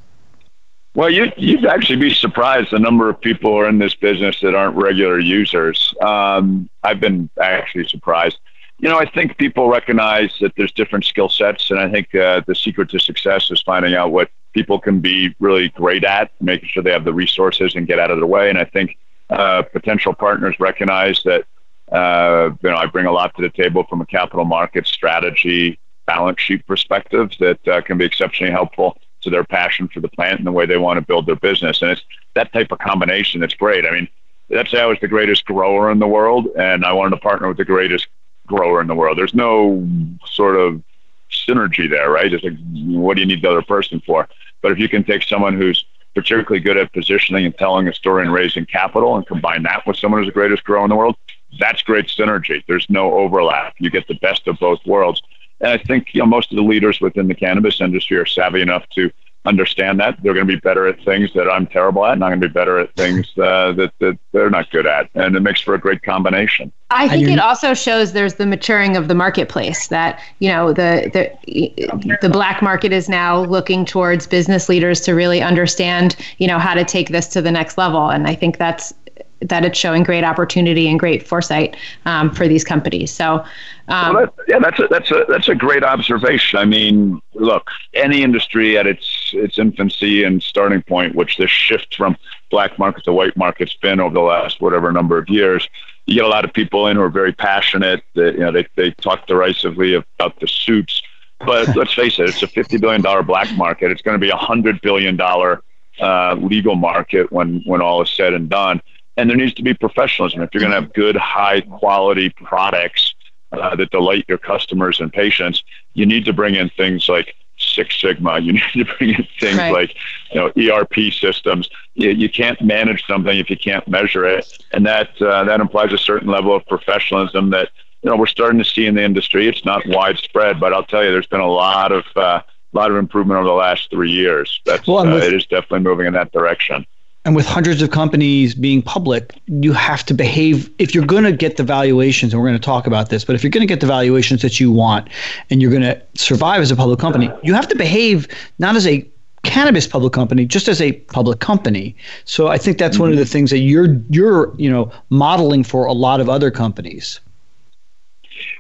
Well, 0.94 1.10
you, 1.10 1.31
you'd 1.36 1.64
actually 1.64 1.98
be 1.98 2.12
surprised 2.12 2.72
the 2.72 2.78
number 2.81 3.08
of 3.08 3.20
people 3.20 3.52
who 3.52 3.58
are 3.58 3.69
in 3.69 3.78
this 3.78 3.94
business 3.94 4.40
that 4.40 4.56
aren't 4.56 4.74
regular 4.74 5.20
users. 5.20 5.94
Um, 6.02 6.69
I've 6.82 6.98
been 6.98 7.31
actually 7.40 7.86
surprised. 7.86 8.38
You 8.80 8.88
know, 8.88 8.98
I 8.98 9.10
think 9.10 9.36
people 9.38 9.69
recognize 9.69 10.32
that 10.40 10.52
there's 10.56 10.70
different 10.70 11.04
skill 11.04 11.28
sets, 11.28 11.70
and 11.70 11.80
I 11.80 11.90
think 11.90 12.14
uh, 12.14 12.42
the 12.46 12.54
secret 12.54 12.88
to 12.90 13.00
success 13.00 13.50
is 13.50 13.60
finding 13.60 13.94
out 13.94 14.12
what 14.12 14.30
people 14.52 14.78
can 14.78 15.00
be 15.00 15.34
really 15.40 15.70
great 15.70 16.04
at, 16.04 16.30
making 16.40 16.69
sure 16.69 16.82
they 16.82 16.92
have 16.92 17.04
the 17.04 17.12
resources 17.12 17.75
and 17.75 17.88
get 17.88 17.98
out 17.98 18.12
of 18.12 18.19
their 18.19 18.26
way. 18.26 18.48
And 18.50 18.58
I 18.58 18.64
think 18.64 18.96
uh, 19.30 19.62
potential 19.62 20.14
partners 20.14 20.54
recognize 20.60 21.22
that 21.25 21.44
uh, 21.90 22.50
you 22.62 22.70
know 22.70 22.76
I 22.76 22.86
bring 22.86 23.06
a 23.06 23.12
lot 23.12 23.34
to 23.34 23.42
the 23.42 23.50
table 23.50 23.84
from 23.88 24.00
a 24.00 24.06
capital 24.06 24.44
market 24.44 24.86
strategy, 24.86 25.81
balance 26.06 26.40
sheet 26.40 26.64
perspective 26.66 27.32
that 27.40 27.66
uh, 27.66 27.81
can 27.81 27.98
be 27.98 28.04
exceptionally 28.04 28.52
helpful 28.52 28.96
to 29.22 29.31
their 29.31 29.44
passion 29.44 29.88
for 29.88 29.98
the 29.98 30.08
plant 30.08 30.38
and 30.38 30.46
the 30.46 30.52
way 30.52 30.66
they 30.66 30.78
want 30.78 30.98
to 30.98 31.04
build 31.04 31.26
their 31.26 31.36
business. 31.36 31.82
And 31.82 31.90
it's 31.90 32.02
that 32.34 32.52
type 32.52 32.70
of 32.70 32.78
combination 32.78 33.40
that's 33.40 33.54
great. 33.54 33.84
I 33.84 33.90
mean, 33.90 34.08
let's 34.50 34.70
say 34.70 34.81
I 34.81 34.86
was 34.86 34.98
the 35.00 35.08
greatest 35.08 35.44
grower 35.44 35.90
in 35.90 35.98
the 35.98 36.06
world 36.06 36.46
and 36.56 36.84
I 36.84 36.92
wanted 36.92 37.10
to 37.10 37.20
partner 37.20 37.48
with 37.48 37.56
the 37.56 37.64
greatest 37.64 38.06
grower 38.48 38.80
in 38.80 38.86
the 38.86 38.94
world. 38.94 39.18
There's 39.18 39.34
no 39.34 39.86
sort 40.26 40.56
of 40.56 40.82
synergy 41.30 41.88
there, 41.88 42.10
right? 42.10 42.32
It's 42.32 42.42
like, 42.42 42.56
what 42.72 43.14
do 43.14 43.20
you 43.20 43.26
need 43.26 43.42
the 43.42 43.50
other 43.50 43.62
person 43.62 44.00
for? 44.04 44.28
But 44.62 44.72
if 44.72 44.78
you 44.78 44.88
can 44.88 45.04
take 45.04 45.22
someone 45.22 45.56
who's 45.56 45.84
particularly 46.14 46.60
good 46.60 46.76
at 46.76 46.92
positioning 46.92 47.46
and 47.46 47.56
telling 47.56 47.86
a 47.86 47.94
story 47.94 48.22
and 48.22 48.32
raising 48.32 48.66
capital 48.66 49.16
and 49.16 49.26
combine 49.26 49.62
that 49.62 49.86
with 49.86 49.96
someone 49.96 50.20
who's 50.20 50.28
the 50.28 50.32
greatest 50.32 50.64
grower 50.64 50.84
in 50.84 50.90
the 50.90 50.96
world, 50.96 51.16
that's 51.58 51.82
great 51.82 52.06
synergy. 52.06 52.62
There's 52.66 52.88
no 52.88 53.14
overlap. 53.14 53.74
You 53.78 53.90
get 53.90 54.08
the 54.08 54.14
best 54.14 54.46
of 54.48 54.58
both 54.58 54.80
worlds. 54.86 55.22
And 55.60 55.70
I 55.70 55.78
think 55.78 56.14
you 56.14 56.20
know 56.20 56.26
most 56.26 56.50
of 56.50 56.56
the 56.56 56.62
leaders 56.62 57.00
within 57.00 57.28
the 57.28 57.34
cannabis 57.34 57.80
industry 57.80 58.16
are 58.16 58.26
savvy 58.26 58.60
enough 58.60 58.88
to 58.90 59.10
understand 59.48 59.98
that 60.00 60.22
they're 60.22 60.34
going 60.34 60.46
to 60.46 60.52
be 60.52 60.60
better 60.60 60.86
at 60.86 61.02
things 61.04 61.32
that 61.34 61.50
I'm 61.50 61.66
terrible 61.66 62.04
at, 62.04 62.12
and 62.12 62.24
I'm 62.24 62.30
going 62.30 62.40
to 62.42 62.48
be 62.48 62.52
better 62.52 62.78
at 62.78 62.94
things 62.94 63.26
uh, 63.38 63.72
that, 63.72 63.92
that 64.00 64.18
they're 64.32 64.50
not 64.50 64.70
good 64.70 64.86
at, 64.86 65.08
and 65.14 65.34
it 65.34 65.40
makes 65.40 65.60
for 65.60 65.74
a 65.74 65.78
great 65.78 66.02
combination. 66.02 66.70
I 66.90 67.08
think 67.08 67.28
it 67.28 67.38
also 67.38 67.74
shows 67.74 68.12
there's 68.12 68.34
the 68.34 68.46
maturing 68.46 68.96
of 68.96 69.08
the 69.08 69.14
marketplace 69.14 69.88
that 69.88 70.20
you 70.38 70.48
know 70.48 70.72
the 70.72 71.10
the 71.46 72.18
the 72.22 72.30
black 72.30 72.62
market 72.62 72.92
is 72.92 73.08
now 73.08 73.44
looking 73.44 73.84
towards 73.84 74.26
business 74.26 74.68
leaders 74.70 75.00
to 75.02 75.12
really 75.12 75.42
understand 75.42 76.16
you 76.38 76.46
know 76.46 76.58
how 76.58 76.74
to 76.74 76.84
take 76.84 77.10
this 77.10 77.28
to 77.28 77.42
the 77.42 77.52
next 77.52 77.76
level, 77.76 78.08
and 78.08 78.26
I 78.26 78.34
think 78.34 78.56
that's 78.56 78.94
that 79.40 79.64
it's 79.64 79.78
showing 79.78 80.02
great 80.02 80.24
opportunity 80.24 80.88
and 80.88 80.98
great 80.98 81.26
foresight 81.26 81.76
um, 82.06 82.32
for 82.32 82.48
these 82.48 82.64
companies. 82.64 83.12
So, 83.12 83.44
um, 83.88 84.14
well, 84.14 84.26
that, 84.26 84.34
yeah, 84.48 84.58
that's 84.58 84.80
a, 84.80 84.86
that's 84.88 85.10
a 85.10 85.24
that's 85.28 85.48
a 85.48 85.54
great 85.54 85.84
observation. 85.84 86.58
I 86.58 86.64
mean, 86.64 87.20
look, 87.34 87.70
any 87.94 88.22
industry 88.22 88.76
at 88.76 88.86
its 88.86 89.06
its 89.32 89.58
infancy 89.58 90.25
and 90.25 90.42
starting 90.42 90.82
point, 90.82 91.14
which 91.14 91.36
this 91.36 91.50
shift 91.50 91.94
from 91.94 92.16
black 92.50 92.78
market 92.78 93.04
to 93.04 93.12
white 93.12 93.36
market's 93.36 93.75
been 93.76 94.00
over 94.00 94.14
the 94.14 94.20
last 94.20 94.60
whatever 94.60 94.92
number 94.92 95.19
of 95.19 95.28
years. 95.28 95.69
You 96.06 96.14
get 96.14 96.25
a 96.25 96.28
lot 96.28 96.44
of 96.44 96.52
people 96.52 96.86
in 96.86 96.96
who 96.96 97.02
are 97.02 97.10
very 97.10 97.32
passionate. 97.32 98.02
That 98.14 98.34
you 98.34 98.40
know, 98.40 98.52
they 98.52 98.66
they 98.76 98.90
talk 98.92 99.26
derisively 99.26 99.94
about 99.94 100.38
the 100.40 100.46
suits, 100.46 101.02
but 101.40 101.69
let's 101.76 101.94
face 101.94 102.19
it, 102.19 102.28
it's 102.28 102.42
a 102.42 102.46
fifty 102.46 102.78
billion 102.78 103.02
dollar 103.02 103.22
black 103.22 103.50
market. 103.56 103.90
It's 103.90 104.02
going 104.02 104.14
to 104.14 104.25
be 104.25 104.30
a 104.30 104.36
hundred 104.36 104.80
billion 104.80 105.16
dollar 105.16 105.62
uh, 106.00 106.34
legal 106.34 106.76
market 106.76 107.31
when 107.32 107.62
when 107.66 107.82
all 107.82 108.02
is 108.02 108.10
said 108.10 108.32
and 108.32 108.48
done 108.48 108.81
and 109.19 109.28
there 109.28 109.36
needs 109.36 109.54
to 109.54 109.62
be 109.62 109.74
professionalism. 109.74 110.40
If 110.42 110.50
you're 110.54 110.60
going 110.60 110.70
to 110.70 110.81
have 110.81 110.92
good, 110.92 111.16
high 111.16 111.60
quality 111.62 112.31
products 112.31 113.14
uh, 113.50 113.74
that 113.74 113.90
delight 113.90 114.24
your 114.28 114.38
customers 114.38 115.00
and 115.00 115.12
patients, 115.12 115.64
you 115.94 116.06
need 116.06 116.24
to 116.26 116.32
bring 116.32 116.54
in 116.54 116.70
things 116.70 117.08
like 117.08 117.34
Six 117.78 118.00
Sigma. 118.00 118.40
You 118.40 118.54
need 118.54 118.62
to 118.75 118.84
bring 118.84 119.10
in 119.10 119.26
things 119.38 119.58
right. 119.58 119.72
like 119.72 119.94
you 120.32 120.40
know 120.40 120.74
ERP 120.74 121.12
systems. 121.12 121.69
You, 121.94 122.10
you, 122.10 122.29
can't 122.29 122.60
manage 122.60 123.06
something 123.06 123.38
if 123.38 123.48
you 123.48 123.56
can't 123.56 123.86
measure 123.86 124.26
it, 124.26 124.46
and 124.72 124.84
that 124.86 125.10
uh, 125.22 125.44
that 125.44 125.60
implies 125.60 125.93
a 125.93 125.98
certain 125.98 126.29
level 126.29 126.55
of 126.55 126.67
professionalism 126.67 127.50
that 127.50 127.70
you 128.03 128.10
know 128.10 128.17
we're 128.17 128.26
starting 128.26 128.58
to 128.58 128.64
see 128.64 128.86
in 128.86 128.94
the 128.96 129.05
industry. 129.05 129.46
It's 129.46 129.64
not 129.64 129.86
widespread, 129.86 130.58
but 130.58 130.72
I'll 130.72 130.84
tell 130.84 131.05
you, 131.05 131.12
there's 131.12 131.29
been 131.29 131.41
a 131.41 131.50
lot 131.50 131.93
of 131.93 132.05
uh, 132.17 132.41
lot 132.72 132.91
of 132.91 132.96
improvement 132.96 133.38
over 133.38 133.48
the 133.48 133.55
last 133.55 133.91
three 133.91 134.10
years. 134.10 134.60
That's 134.64 134.88
well, 134.88 135.06
uh, 135.06 135.17
it 135.19 135.32
is 135.32 135.46
definitely 135.46 135.81
moving 135.81 136.06
in 136.06 136.14
that 136.14 136.32
direction 136.32 136.84
and 137.25 137.37
with 137.37 137.46
hundreds 137.46 137.82
of 137.82 137.91
companies 137.91 138.55
being 138.55 138.81
public, 138.81 139.39
you 139.46 139.72
have 139.72 140.05
to 140.06 140.15
behave. 140.15 140.70
If 140.79 140.94
you're 140.94 141.05
going 141.05 141.25
to 141.25 141.32
get 141.32 141.56
the 141.56 141.63
valuations, 141.63 142.32
and 142.32 142.41
we're 142.41 142.48
going 142.48 142.58
to 142.58 142.65
talk 142.65 142.87
about 142.87 143.10
this, 143.10 143.25
but 143.25 143.34
if 143.34 143.43
you're 143.43 143.51
going 143.51 143.67
to 143.67 143.67
get 143.67 143.81
the 143.81 143.87
valuations 143.87 144.43
that 144.43 144.58
you 144.58 144.72
want 144.72 145.08
and 145.51 145.60
you're 145.60 145.70
going 145.70 145.82
to 145.82 146.01
survive 146.15 146.63
as 146.63 146.70
a 146.70 146.77
public 146.77 146.98
company, 146.98 147.31
you 147.43 147.53
have 147.55 147.69
to 147.69 147.77
behave 147.77 148.29
not 148.58 148.77
as 148.77 148.87
a 148.87 149.06
cannabis 149.44 149.87
public 149.87 150.13
company, 150.13 150.46
just 150.46 150.69
as 150.69 150.81
a 150.81 150.93
public 150.93 151.41
company. 151.41 151.96
So 152.25 152.48
I 152.48 152.58
think 152.58 152.79
that's 152.79 152.94
mm-hmm. 152.94 153.03
one 153.03 153.10
of 153.10 153.19
the 153.19 153.25
mm-hmm. 153.25 153.32
things 153.32 153.51
that 153.51 153.58
you're 153.58 153.96
you're 154.08 154.55
you 154.56 154.70
know 154.70 154.91
modeling 155.10 155.65
for 155.65 155.87
a 155.87 155.93
lot 155.93 156.20
of 156.20 156.29
other 156.29 156.51
companies. 156.51 157.20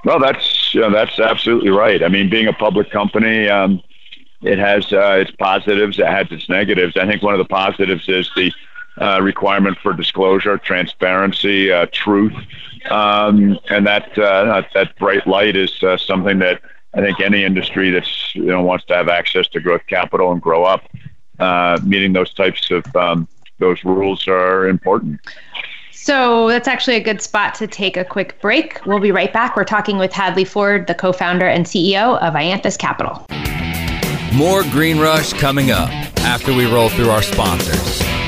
Well, 0.04 0.18
that's 0.18 0.74
you 0.74 0.80
know, 0.80 0.90
that's 0.90 1.18
absolutely 1.18 1.70
right. 1.70 2.02
I 2.02 2.08
mean, 2.08 2.28
being 2.28 2.46
a 2.46 2.52
public 2.52 2.90
company. 2.90 3.48
Um, 3.48 3.82
it 4.42 4.58
has 4.58 4.92
uh, 4.92 5.18
its 5.20 5.30
positives, 5.32 5.98
it 5.98 6.06
has 6.06 6.26
its 6.30 6.48
negatives. 6.48 6.96
I 6.96 7.06
think 7.06 7.22
one 7.22 7.34
of 7.34 7.38
the 7.38 7.44
positives 7.44 8.08
is 8.08 8.30
the 8.36 8.52
uh, 9.00 9.20
requirement 9.22 9.78
for 9.78 9.92
disclosure, 9.92 10.58
transparency, 10.58 11.72
uh, 11.72 11.86
truth, 11.92 12.34
um, 12.90 13.58
and 13.70 13.86
that 13.86 14.16
uh, 14.18 14.62
that 14.74 14.96
bright 14.98 15.26
light 15.26 15.56
is 15.56 15.82
uh, 15.82 15.96
something 15.96 16.38
that 16.38 16.60
I 16.94 17.00
think 17.00 17.20
any 17.20 17.44
industry 17.44 17.90
that's 17.90 18.34
you 18.34 18.46
know 18.46 18.62
wants 18.62 18.84
to 18.86 18.94
have 18.94 19.08
access 19.08 19.46
to 19.48 19.60
growth 19.60 19.82
capital 19.88 20.32
and 20.32 20.40
grow 20.40 20.64
up, 20.64 20.88
uh, 21.38 21.78
meeting 21.84 22.12
those 22.12 22.32
types 22.32 22.70
of 22.70 22.84
um, 22.96 23.28
those 23.58 23.84
rules 23.84 24.26
are 24.28 24.68
important. 24.68 25.20
So 25.92 26.48
that's 26.48 26.68
actually 26.68 26.96
a 26.96 27.02
good 27.02 27.20
spot 27.20 27.54
to 27.56 27.66
take 27.66 27.96
a 27.96 28.04
quick 28.04 28.40
break. 28.40 28.84
We'll 28.86 29.00
be 29.00 29.12
right 29.12 29.32
back. 29.32 29.56
We're 29.56 29.64
talking 29.64 29.98
with 29.98 30.12
Hadley 30.12 30.44
Ford, 30.44 30.86
the 30.86 30.94
co-founder 30.94 31.46
and 31.46 31.66
CEO 31.66 32.18
of 32.22 32.34
Ianthus 32.34 32.78
Capital. 32.78 33.26
More 34.34 34.62
Green 34.64 34.98
Rush 34.98 35.32
coming 35.32 35.70
up 35.70 35.90
after 36.20 36.54
we 36.54 36.66
roll 36.66 36.90
through 36.90 37.10
our 37.10 37.22
sponsors. 37.22 38.27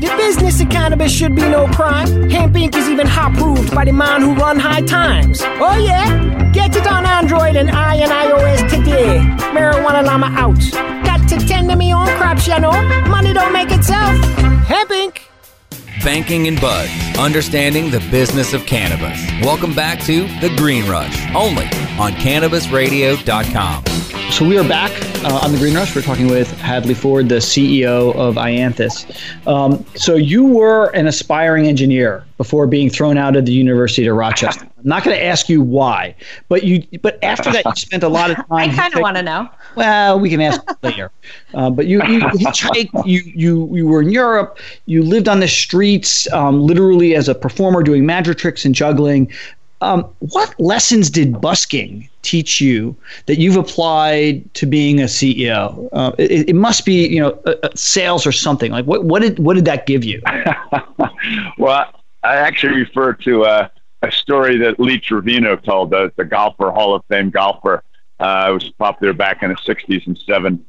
The 0.00 0.14
business 0.16 0.60
of 0.60 0.68
cannabis 0.70 1.12
should 1.12 1.34
be 1.34 1.42
no 1.42 1.66
crime. 1.66 2.30
Hemp 2.30 2.54
Inc. 2.54 2.76
is 2.76 2.88
even 2.88 3.04
hot 3.04 3.34
proved 3.34 3.74
by 3.74 3.84
the 3.84 3.92
man 3.92 4.22
who 4.22 4.32
run 4.34 4.56
high 4.56 4.82
times. 4.82 5.40
Oh 5.42 5.76
yeah? 5.76 6.50
Get 6.52 6.76
it 6.76 6.86
on 6.86 7.04
Android 7.04 7.56
and 7.56 7.68
I 7.68 7.96
and 7.96 8.12
iOS 8.12 8.70
today. 8.70 9.18
Marijuana 9.52 10.04
Llama 10.04 10.26
out. 10.36 10.60
Got 11.04 11.28
to 11.30 11.44
tend 11.44 11.68
to 11.70 11.76
me 11.76 11.92
own 11.92 12.06
crops, 12.16 12.46
you 12.46 12.60
know. 12.60 12.70
Money 13.08 13.32
don't 13.32 13.52
make 13.52 13.72
itself. 13.72 14.16
Hemp 14.66 14.90
Inc. 14.90 15.18
Banking 16.04 16.46
and 16.46 16.60
Bud, 16.60 16.88
understanding 17.18 17.90
the 17.90 17.98
business 18.08 18.52
of 18.52 18.64
cannabis. 18.66 19.20
Welcome 19.44 19.74
back 19.74 19.98
to 20.02 20.28
The 20.40 20.54
Green 20.56 20.88
Rush, 20.88 21.18
only 21.34 21.64
on 21.98 22.12
CannabisRadio.com. 22.12 23.97
So 24.30 24.46
we 24.46 24.56
are 24.56 24.68
back 24.68 24.92
uh, 25.24 25.40
on 25.42 25.50
the 25.50 25.58
Green 25.58 25.74
Rush. 25.74 25.96
We're 25.96 26.02
talking 26.02 26.28
with 26.28 26.48
Hadley 26.60 26.94
Ford, 26.94 27.28
the 27.28 27.36
CEO 27.36 28.14
of 28.14 28.36
Ianthus. 28.36 29.04
Um, 29.48 29.84
so 29.96 30.14
you 30.14 30.44
were 30.44 30.90
an 30.90 31.08
aspiring 31.08 31.66
engineer 31.66 32.24
before 32.36 32.68
being 32.68 32.88
thrown 32.88 33.18
out 33.18 33.34
of 33.34 33.46
the 33.46 33.52
University 33.52 34.06
of 34.06 34.14
Rochester. 34.14 34.64
I'm 34.78 34.84
not 34.84 35.02
going 35.02 35.16
to 35.16 35.24
ask 35.24 35.48
you 35.48 35.60
why, 35.60 36.14
but 36.48 36.62
you. 36.62 36.86
But 37.02 37.18
after 37.24 37.50
that, 37.50 37.64
you 37.64 37.72
spent 37.76 38.04
a 38.04 38.08
lot 38.08 38.30
of 38.30 38.36
time. 38.36 38.46
I 38.50 38.72
kind 38.72 38.94
of 38.94 39.00
want 39.00 39.16
to 39.16 39.24
know. 39.24 39.48
Well, 39.74 40.20
we 40.20 40.30
can 40.30 40.40
ask 40.40 40.60
later. 40.82 41.10
Uh, 41.54 41.70
but 41.70 41.86
you, 41.86 41.96
you 42.04 42.20
hitchhiked. 42.20 43.06
You, 43.06 43.20
you, 43.20 43.74
you 43.74 43.86
were 43.86 44.02
in 44.02 44.10
Europe. 44.10 44.58
You 44.84 45.02
lived 45.02 45.28
on 45.28 45.40
the 45.40 45.48
streets, 45.48 46.30
um, 46.32 46.60
literally 46.60 47.14
as 47.14 47.28
a 47.28 47.34
performer, 47.34 47.82
doing 47.82 48.04
magic 48.04 48.36
tricks 48.36 48.66
and 48.66 48.74
juggling. 48.74 49.32
Um, 49.80 50.04
what 50.18 50.58
lessons 50.58 51.08
did 51.08 51.40
busking 51.40 52.08
teach 52.22 52.60
you 52.60 52.96
that 53.26 53.38
you've 53.38 53.56
applied 53.56 54.52
to 54.54 54.66
being 54.66 55.00
a 55.00 55.04
CEO? 55.04 55.88
Uh, 55.92 56.12
it, 56.18 56.48
it, 56.48 56.56
must 56.56 56.84
be, 56.84 57.06
you 57.06 57.20
know, 57.20 57.40
uh, 57.46 57.54
uh, 57.62 57.68
sales 57.74 58.26
or 58.26 58.32
something. 58.32 58.72
Like, 58.72 58.86
what, 58.86 59.04
what 59.04 59.22
did 59.22 59.38
what 59.38 59.54
did 59.54 59.64
that 59.66 59.86
give 59.86 60.02
you? 60.04 60.20
well, 61.58 61.92
I 62.24 62.36
actually 62.36 62.80
refer 62.80 63.12
to 63.12 63.44
a, 63.44 63.70
a 64.02 64.10
story 64.10 64.58
that 64.58 64.80
Lee 64.80 64.98
Trevino 64.98 65.54
told, 65.56 65.90
the, 65.90 66.12
the 66.16 66.24
golfer, 66.24 66.70
Hall 66.70 66.94
of 66.94 67.04
Fame 67.08 67.30
golfer. 67.30 67.82
Uh, 68.20 68.50
was 68.52 68.68
popular 68.70 69.12
back 69.12 69.44
in 69.44 69.50
the 69.50 69.54
'60s 69.54 70.04
and 70.08 70.18
'70s. 70.18 70.60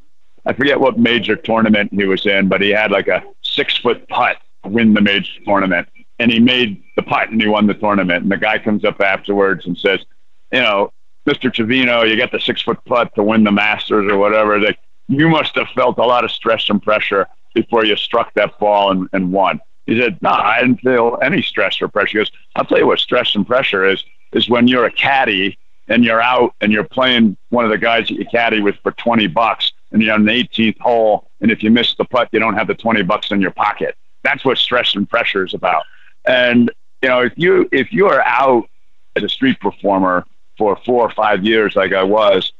I 0.45 0.53
forget 0.53 0.79
what 0.79 0.99
major 0.99 1.35
tournament 1.35 1.91
he 1.91 2.05
was 2.05 2.27
in, 2.27 2.47
but 2.47 2.61
he 2.61 2.69
had 2.69 2.91
like 2.91 3.07
a 3.07 3.23
six 3.41 3.75
foot 3.77 4.07
putt 4.07 4.37
win 4.65 4.93
the 4.93 5.01
major 5.01 5.31
tournament 5.45 5.87
and 6.19 6.31
he 6.31 6.39
made 6.39 6.83
the 6.95 7.01
putt 7.01 7.29
and 7.29 7.41
he 7.41 7.47
won 7.47 7.67
the 7.67 7.73
tournament. 7.73 8.23
And 8.23 8.31
the 8.31 8.37
guy 8.37 8.59
comes 8.59 8.83
up 8.83 9.01
afterwards 9.01 9.65
and 9.65 9.77
says, 9.77 10.05
you 10.51 10.59
know, 10.59 10.91
Mr. 11.27 11.53
Trevino, 11.53 12.03
you 12.03 12.17
got 12.17 12.31
the 12.31 12.39
six 12.39 12.61
foot 12.61 12.83
putt 12.85 13.13
to 13.15 13.23
win 13.23 13.43
the 13.43 13.51
Masters 13.51 14.11
or 14.11 14.17
whatever. 14.17 14.59
That 14.59 14.77
you 15.07 15.29
must 15.29 15.55
have 15.55 15.67
felt 15.75 15.97
a 15.97 16.05
lot 16.05 16.23
of 16.23 16.31
stress 16.31 16.69
and 16.69 16.81
pressure 16.81 17.27
before 17.53 17.85
you 17.85 17.95
struck 17.95 18.33
that 18.33 18.57
ball 18.59 18.91
and, 18.91 19.09
and 19.13 19.31
won. 19.31 19.59
He 19.85 19.99
said, 19.99 20.21
No, 20.21 20.29
I 20.29 20.61
didn't 20.61 20.81
feel 20.81 21.17
any 21.21 21.41
stress 21.41 21.81
or 21.81 21.87
pressure. 21.87 22.19
He 22.19 22.25
goes, 22.25 22.31
I'll 22.55 22.65
tell 22.65 22.77
you 22.77 22.87
what 22.87 22.99
stress 22.99 23.35
and 23.35 23.45
pressure 23.45 23.85
is, 23.85 24.03
is 24.33 24.49
when 24.49 24.67
you're 24.67 24.85
a 24.85 24.91
caddy 24.91 25.57
and 25.87 26.03
you're 26.03 26.21
out 26.21 26.53
and 26.61 26.71
you're 26.71 26.83
playing 26.83 27.37
one 27.49 27.65
of 27.65 27.71
the 27.71 27.77
guys 27.77 28.07
that 28.07 28.15
you 28.15 28.25
caddy 28.25 28.61
with 28.61 28.75
for 28.83 28.91
20 28.91 29.27
bucks 29.27 29.71
and 29.91 30.01
you're 30.01 30.13
on 30.13 30.25
the 30.25 30.31
18th 30.31 30.79
hole. 30.79 31.31
And 31.41 31.51
if 31.51 31.63
you 31.63 31.71
miss 31.71 31.95
the 31.95 32.05
putt, 32.05 32.29
you 32.31 32.39
don't 32.39 32.53
have 32.55 32.67
the 32.67 32.75
20 32.75 33.01
bucks 33.03 33.31
in 33.31 33.41
your 33.41 33.51
pocket. 33.51 33.95
That's 34.23 34.45
what 34.45 34.57
stress 34.57 34.95
and 34.95 35.09
pressure 35.09 35.45
is 35.45 35.53
about. 35.53 35.83
And 36.29 36.71
you 37.01 37.09
know, 37.09 37.21
if 37.21 37.33
you 37.37 37.67
if 37.71 37.91
you 37.91 38.07
are 38.07 38.21
out 38.21 38.69
as 39.15 39.23
a 39.23 39.29
street 39.29 39.59
performer 39.59 40.25
for 40.59 40.77
four 40.85 41.03
or 41.03 41.11
five 41.11 41.43
years, 41.43 41.75
like 41.75 41.91
I 41.91 42.03
was, 42.03 42.53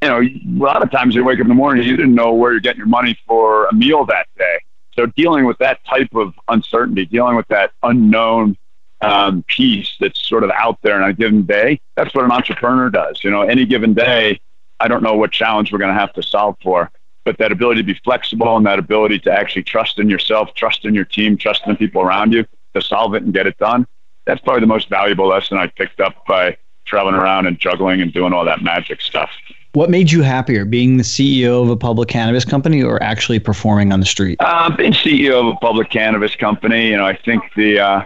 you 0.00 0.08
know, 0.08 0.22
a 0.22 0.40
lot 0.46 0.82
of 0.82 0.90
times 0.90 1.14
you 1.14 1.22
wake 1.22 1.38
up 1.38 1.42
in 1.42 1.48
the 1.48 1.54
morning, 1.54 1.84
you 1.84 1.98
didn't 1.98 2.14
know 2.14 2.32
where 2.32 2.52
you're 2.52 2.60
getting 2.60 2.78
your 2.78 2.86
money 2.86 3.18
for 3.26 3.66
a 3.66 3.74
meal 3.74 4.06
that 4.06 4.26
day. 4.38 4.60
So 4.96 5.04
dealing 5.04 5.44
with 5.44 5.58
that 5.58 5.84
type 5.84 6.14
of 6.14 6.32
uncertainty, 6.48 7.04
dealing 7.04 7.36
with 7.36 7.46
that 7.48 7.72
unknown 7.82 8.56
um, 9.02 9.44
piece 9.46 9.96
that's 10.00 10.26
sort 10.26 10.42
of 10.42 10.50
out 10.52 10.78
there 10.82 11.02
on 11.02 11.10
a 11.10 11.12
given 11.12 11.42
day, 11.42 11.78
that's 11.96 12.14
what 12.14 12.24
an 12.24 12.32
entrepreneur 12.32 12.88
does. 12.88 13.22
You 13.22 13.30
know, 13.30 13.42
any 13.42 13.66
given 13.66 13.92
day, 13.92 14.40
I 14.78 14.88
don't 14.88 15.02
know 15.02 15.14
what 15.14 15.30
challenge 15.30 15.72
we're 15.72 15.78
going 15.78 15.94
to 15.94 16.00
have 16.00 16.14
to 16.14 16.22
solve 16.22 16.56
for, 16.62 16.90
but 17.26 17.36
that 17.36 17.52
ability 17.52 17.82
to 17.82 17.86
be 17.86 18.00
flexible 18.02 18.56
and 18.56 18.64
that 18.64 18.78
ability 18.78 19.18
to 19.20 19.32
actually 19.32 19.64
trust 19.64 19.98
in 19.98 20.08
yourself, 20.08 20.54
trust 20.54 20.86
in 20.86 20.94
your 20.94 21.04
team, 21.04 21.36
trust 21.36 21.66
in 21.66 21.72
the 21.72 21.78
people 21.78 22.00
around 22.00 22.32
you 22.32 22.46
to 22.74 22.82
solve 22.82 23.14
it 23.14 23.22
and 23.22 23.32
get 23.32 23.46
it 23.46 23.56
done. 23.58 23.86
That's 24.26 24.40
probably 24.40 24.60
the 24.60 24.66
most 24.66 24.88
valuable 24.88 25.28
lesson 25.28 25.58
I 25.58 25.66
picked 25.66 26.00
up 26.00 26.26
by 26.26 26.56
traveling 26.84 27.14
around 27.14 27.46
and 27.46 27.58
juggling 27.58 28.00
and 28.00 28.12
doing 28.12 28.32
all 28.32 28.44
that 28.44 28.62
magic 28.62 29.00
stuff. 29.00 29.30
What 29.72 29.88
made 29.88 30.10
you 30.10 30.22
happier, 30.22 30.64
being 30.64 30.96
the 30.96 31.04
CEO 31.04 31.62
of 31.62 31.70
a 31.70 31.76
public 31.76 32.08
cannabis 32.08 32.44
company 32.44 32.82
or 32.82 33.00
actually 33.02 33.38
performing 33.38 33.92
on 33.92 34.00
the 34.00 34.06
street? 34.06 34.36
Uh, 34.40 34.74
being 34.74 34.92
CEO 34.92 35.40
of 35.40 35.46
a 35.54 35.56
public 35.58 35.90
cannabis 35.90 36.34
company, 36.34 36.88
you 36.88 36.96
know, 36.96 37.06
I 37.06 37.16
think 37.16 37.44
the 37.54 37.78
uh, 37.78 38.04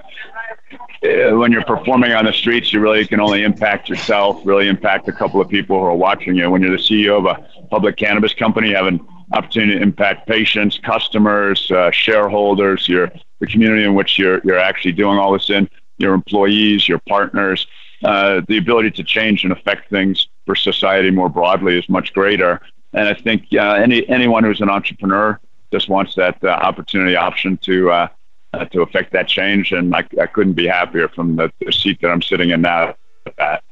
uh, 1.05 1.37
when 1.37 1.53
you're 1.53 1.65
performing 1.65 2.13
on 2.13 2.25
the 2.25 2.33
streets, 2.33 2.73
you 2.73 2.81
really 2.81 3.07
can 3.07 3.21
only 3.21 3.43
impact 3.43 3.89
yourself, 3.89 4.41
really 4.45 4.69
impact 4.69 5.09
a 5.09 5.13
couple 5.13 5.41
of 5.41 5.49
people 5.49 5.79
who 5.79 5.85
are 5.85 5.95
watching 5.95 6.35
you. 6.35 6.51
When 6.51 6.63
you're 6.63 6.71
the 6.71 6.83
CEO 6.83 7.19
of 7.19 7.27
a 7.27 7.67
public 7.69 7.97
cannabis 7.97 8.33
company, 8.33 8.71
you 8.71 8.77
have 8.77 8.87
an 8.87 9.01
opportunity 9.33 9.79
to 9.79 9.83
impact 9.83 10.27
patients, 10.27 10.79
customers, 10.79 11.71
uh, 11.71 11.91
shareholders, 11.91 12.89
your 12.89 13.11
the 13.45 13.53
community 13.53 13.85
in 13.85 13.95
which 13.95 14.19
you're 14.19 14.41
you're 14.45 14.59
actually 14.59 14.93
doing 14.93 15.19
all 15.19 15.33
this 15.33 15.51
in, 15.51 15.69
your 15.99 16.15
employees, 16.15 16.89
your 16.89 17.01
partners. 17.09 17.67
Uh, 18.03 18.43
the 18.49 18.59
ability 18.59 18.91
to 18.91 19.03
change 19.03 19.45
and 19.45 19.53
affect 19.53 19.89
things 19.89 20.29
for 20.45 20.55
society 20.55 21.11
more 21.11 21.31
broadly 21.31 21.79
is 21.79 21.89
much 21.89 22.13
greater. 22.13 22.61
And 22.93 23.09
I 23.09 23.15
think 23.15 23.47
uh, 23.55 23.75
any 23.75 24.09
anyone 24.09 24.45
who's 24.45 24.61
an 24.61 24.69
entrepreneur 24.69 25.41
just 25.73 25.89
wants 25.89 26.15
that 26.15 26.39
uh, 26.45 26.49
opportunity 26.49 27.17
option 27.17 27.57
to 27.59 27.91
uh, 27.91 28.09
uh, 28.53 28.65
to 28.67 28.83
affect 28.83 29.13
that 29.13 29.27
change. 29.27 29.73
And 29.73 29.95
I, 29.95 30.05
I 30.21 30.27
couldn't 30.27 30.53
be 30.53 30.67
happier 30.67 31.09
from 31.09 31.37
the, 31.37 31.53
the 31.65 31.73
seat 31.73 32.01
that 32.03 32.11
I'm 32.11 32.23
sitting 32.23 32.51
in 32.51 32.63
now. 32.63 32.95
That. 33.39 33.65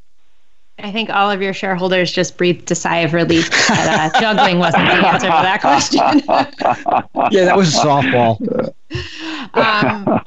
I 0.78 0.90
think 0.90 1.10
all 1.10 1.30
of 1.30 1.40
your 1.40 1.52
shareholders 1.52 2.10
just 2.10 2.36
breathed 2.36 2.70
a 2.70 2.74
sigh 2.74 2.98
of 2.98 3.12
relief 3.12 3.50
that 3.68 4.12
uh, 4.14 4.20
juggling 4.20 4.58
wasn't 4.58 4.86
the 4.86 5.06
answer 5.06 5.26
to 5.26 5.32
that 5.32 5.60
question. 5.60 6.00
yeah, 7.30 7.44
that 7.44 7.56
was 7.56 7.74
a 7.74 7.78
softball. 7.78 8.74
um, 9.54 10.22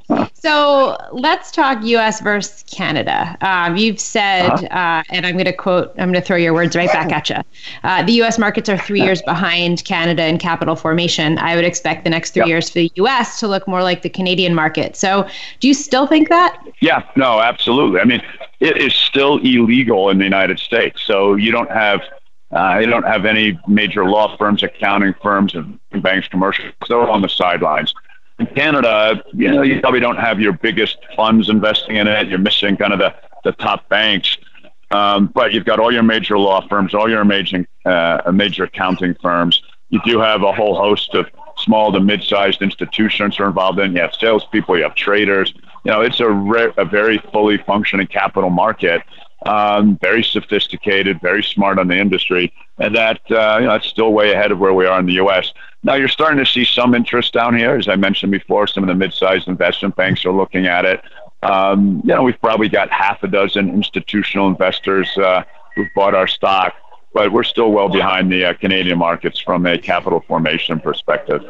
So 0.45 0.95
let's 1.11 1.49
talk 1.49 1.83
U.S. 1.83 2.21
versus 2.21 2.63
Canada. 2.69 3.35
Um, 3.41 3.77
you've 3.77 3.99
said, 3.99 4.51
uh-huh. 4.51 4.67
uh, 4.67 5.03
and 5.09 5.25
I'm 5.25 5.33
going 5.33 5.45
to 5.45 5.53
quote, 5.53 5.89
I'm 5.97 6.11
going 6.11 6.21
to 6.21 6.21
throw 6.21 6.37
your 6.37 6.53
words 6.53 6.75
right 6.75 6.91
back 6.91 7.11
at 7.11 7.31
you. 7.31 7.37
Uh, 7.83 8.03
the 8.03 8.11
U.S. 8.13 8.37
markets 8.37 8.69
are 8.69 8.77
three 8.77 9.01
years 9.01 9.23
behind 9.23 9.83
Canada 9.85 10.23
in 10.27 10.37
capital 10.37 10.75
formation. 10.75 11.39
I 11.39 11.55
would 11.55 11.65
expect 11.65 12.03
the 12.03 12.11
next 12.11 12.35
three 12.35 12.41
yep. 12.41 12.47
years 12.49 12.69
for 12.69 12.75
the 12.75 12.91
U.S. 12.93 13.39
to 13.39 13.47
look 13.47 13.67
more 13.67 13.81
like 13.81 14.03
the 14.03 14.09
Canadian 14.09 14.53
market. 14.53 14.95
So 14.95 15.27
do 15.61 15.67
you 15.67 15.73
still 15.73 16.05
think 16.05 16.29
that? 16.29 16.63
Yeah, 16.79 17.01
no, 17.15 17.41
absolutely. 17.41 17.99
I 17.99 18.03
mean, 18.03 18.21
it 18.59 18.77
is 18.77 18.93
still 18.93 19.39
illegal 19.39 20.11
in 20.11 20.19
the 20.19 20.25
United 20.25 20.59
States. 20.59 21.01
So 21.01 21.33
you 21.33 21.51
don't 21.51 21.71
have 21.71 22.01
uh, 22.51 22.77
you 22.79 22.85
don't 22.85 23.07
have 23.07 23.25
any 23.25 23.59
major 23.67 24.05
law 24.05 24.37
firms, 24.37 24.61
accounting 24.61 25.15
firms, 25.23 25.55
and 25.55 25.79
banks, 26.03 26.27
commercial. 26.27 26.65
They're 26.87 27.09
on 27.09 27.23
the 27.23 27.29
sidelines 27.29 27.95
in 28.39 28.47
Canada, 28.47 29.23
you 29.33 29.51
know, 29.51 29.61
you 29.61 29.79
probably 29.79 29.99
don't 29.99 30.17
have 30.17 30.39
your 30.39 30.53
biggest 30.53 30.97
funds 31.15 31.49
investing 31.49 31.95
in 31.95 32.07
it. 32.07 32.27
You're 32.27 32.39
missing 32.39 32.75
kind 32.75 32.93
of 32.93 32.99
the, 32.99 33.13
the 33.43 33.51
top 33.53 33.87
banks. 33.89 34.37
Um, 34.91 35.27
but 35.27 35.53
you've 35.53 35.65
got 35.65 35.79
all 35.79 35.91
your 35.91 36.03
major 36.03 36.37
law 36.37 36.65
firms, 36.67 36.93
all 36.93 37.09
your 37.09 37.21
amazing, 37.21 37.65
uh, 37.85 38.21
major 38.33 38.65
accounting 38.65 39.15
firms. 39.21 39.61
You 39.89 39.99
do 40.05 40.19
have 40.19 40.43
a 40.43 40.51
whole 40.51 40.75
host 40.75 41.13
of 41.13 41.27
small 41.57 41.91
to 41.91 41.99
mid-sized 41.99 42.61
institutions 42.61 43.39
are 43.39 43.47
involved 43.47 43.79
in. 43.79 43.93
You 43.93 44.01
have 44.01 44.13
salespeople, 44.13 44.77
you 44.77 44.83
have 44.83 44.95
traders. 44.95 45.53
You 45.83 45.91
know, 45.91 46.01
it's 46.01 46.19
a, 46.19 46.29
re- 46.29 46.73
a 46.77 46.85
very 46.85 47.17
fully 47.31 47.57
functioning 47.57 48.07
capital 48.07 48.49
market 48.49 49.01
um, 49.45 49.97
very 50.01 50.23
sophisticated, 50.23 51.21
very 51.21 51.43
smart 51.43 51.79
on 51.79 51.87
the 51.87 51.97
industry, 51.97 52.51
and 52.79 52.95
that 52.95 53.21
uh, 53.31 53.57
you 53.59 53.65
know, 53.65 53.73
that's 53.73 53.87
still 53.87 54.11
way 54.11 54.33
ahead 54.33 54.51
of 54.51 54.59
where 54.59 54.73
we 54.73 54.85
are 54.85 54.99
in 54.99 55.05
the 55.05 55.13
U.S. 55.13 55.53
Now 55.83 55.95
you're 55.95 56.07
starting 56.07 56.43
to 56.43 56.51
see 56.51 56.65
some 56.65 56.95
interest 56.95 57.33
down 57.33 57.55
here, 57.55 57.75
as 57.75 57.87
I 57.87 57.95
mentioned 57.95 58.31
before. 58.31 58.67
Some 58.67 58.83
of 58.83 58.87
the 58.87 58.95
mid-sized 58.95 59.47
investment 59.47 59.95
banks 59.95 60.25
are 60.25 60.31
looking 60.31 60.65
at 60.65 60.83
it. 60.83 61.01
Um, 61.43 62.01
you 62.03 62.13
know, 62.13 62.23
we've 62.23 62.39
probably 62.41 62.69
got 62.69 62.89
half 62.89 63.21
a 63.21 63.27
dozen 63.27 63.69
institutional 63.69 64.47
investors 64.47 65.15
uh, 65.17 65.43
who've 65.75 65.87
bought 65.95 66.15
our 66.15 66.27
stock, 66.27 66.73
but 67.13 67.31
we're 67.31 67.43
still 67.43 67.71
well 67.71 67.87
behind 67.89 68.31
the 68.31 68.45
uh, 68.45 68.53
Canadian 68.55 68.97
markets 68.97 69.39
from 69.39 69.65
a 69.67 69.77
capital 69.77 70.23
formation 70.27 70.79
perspective. 70.79 71.43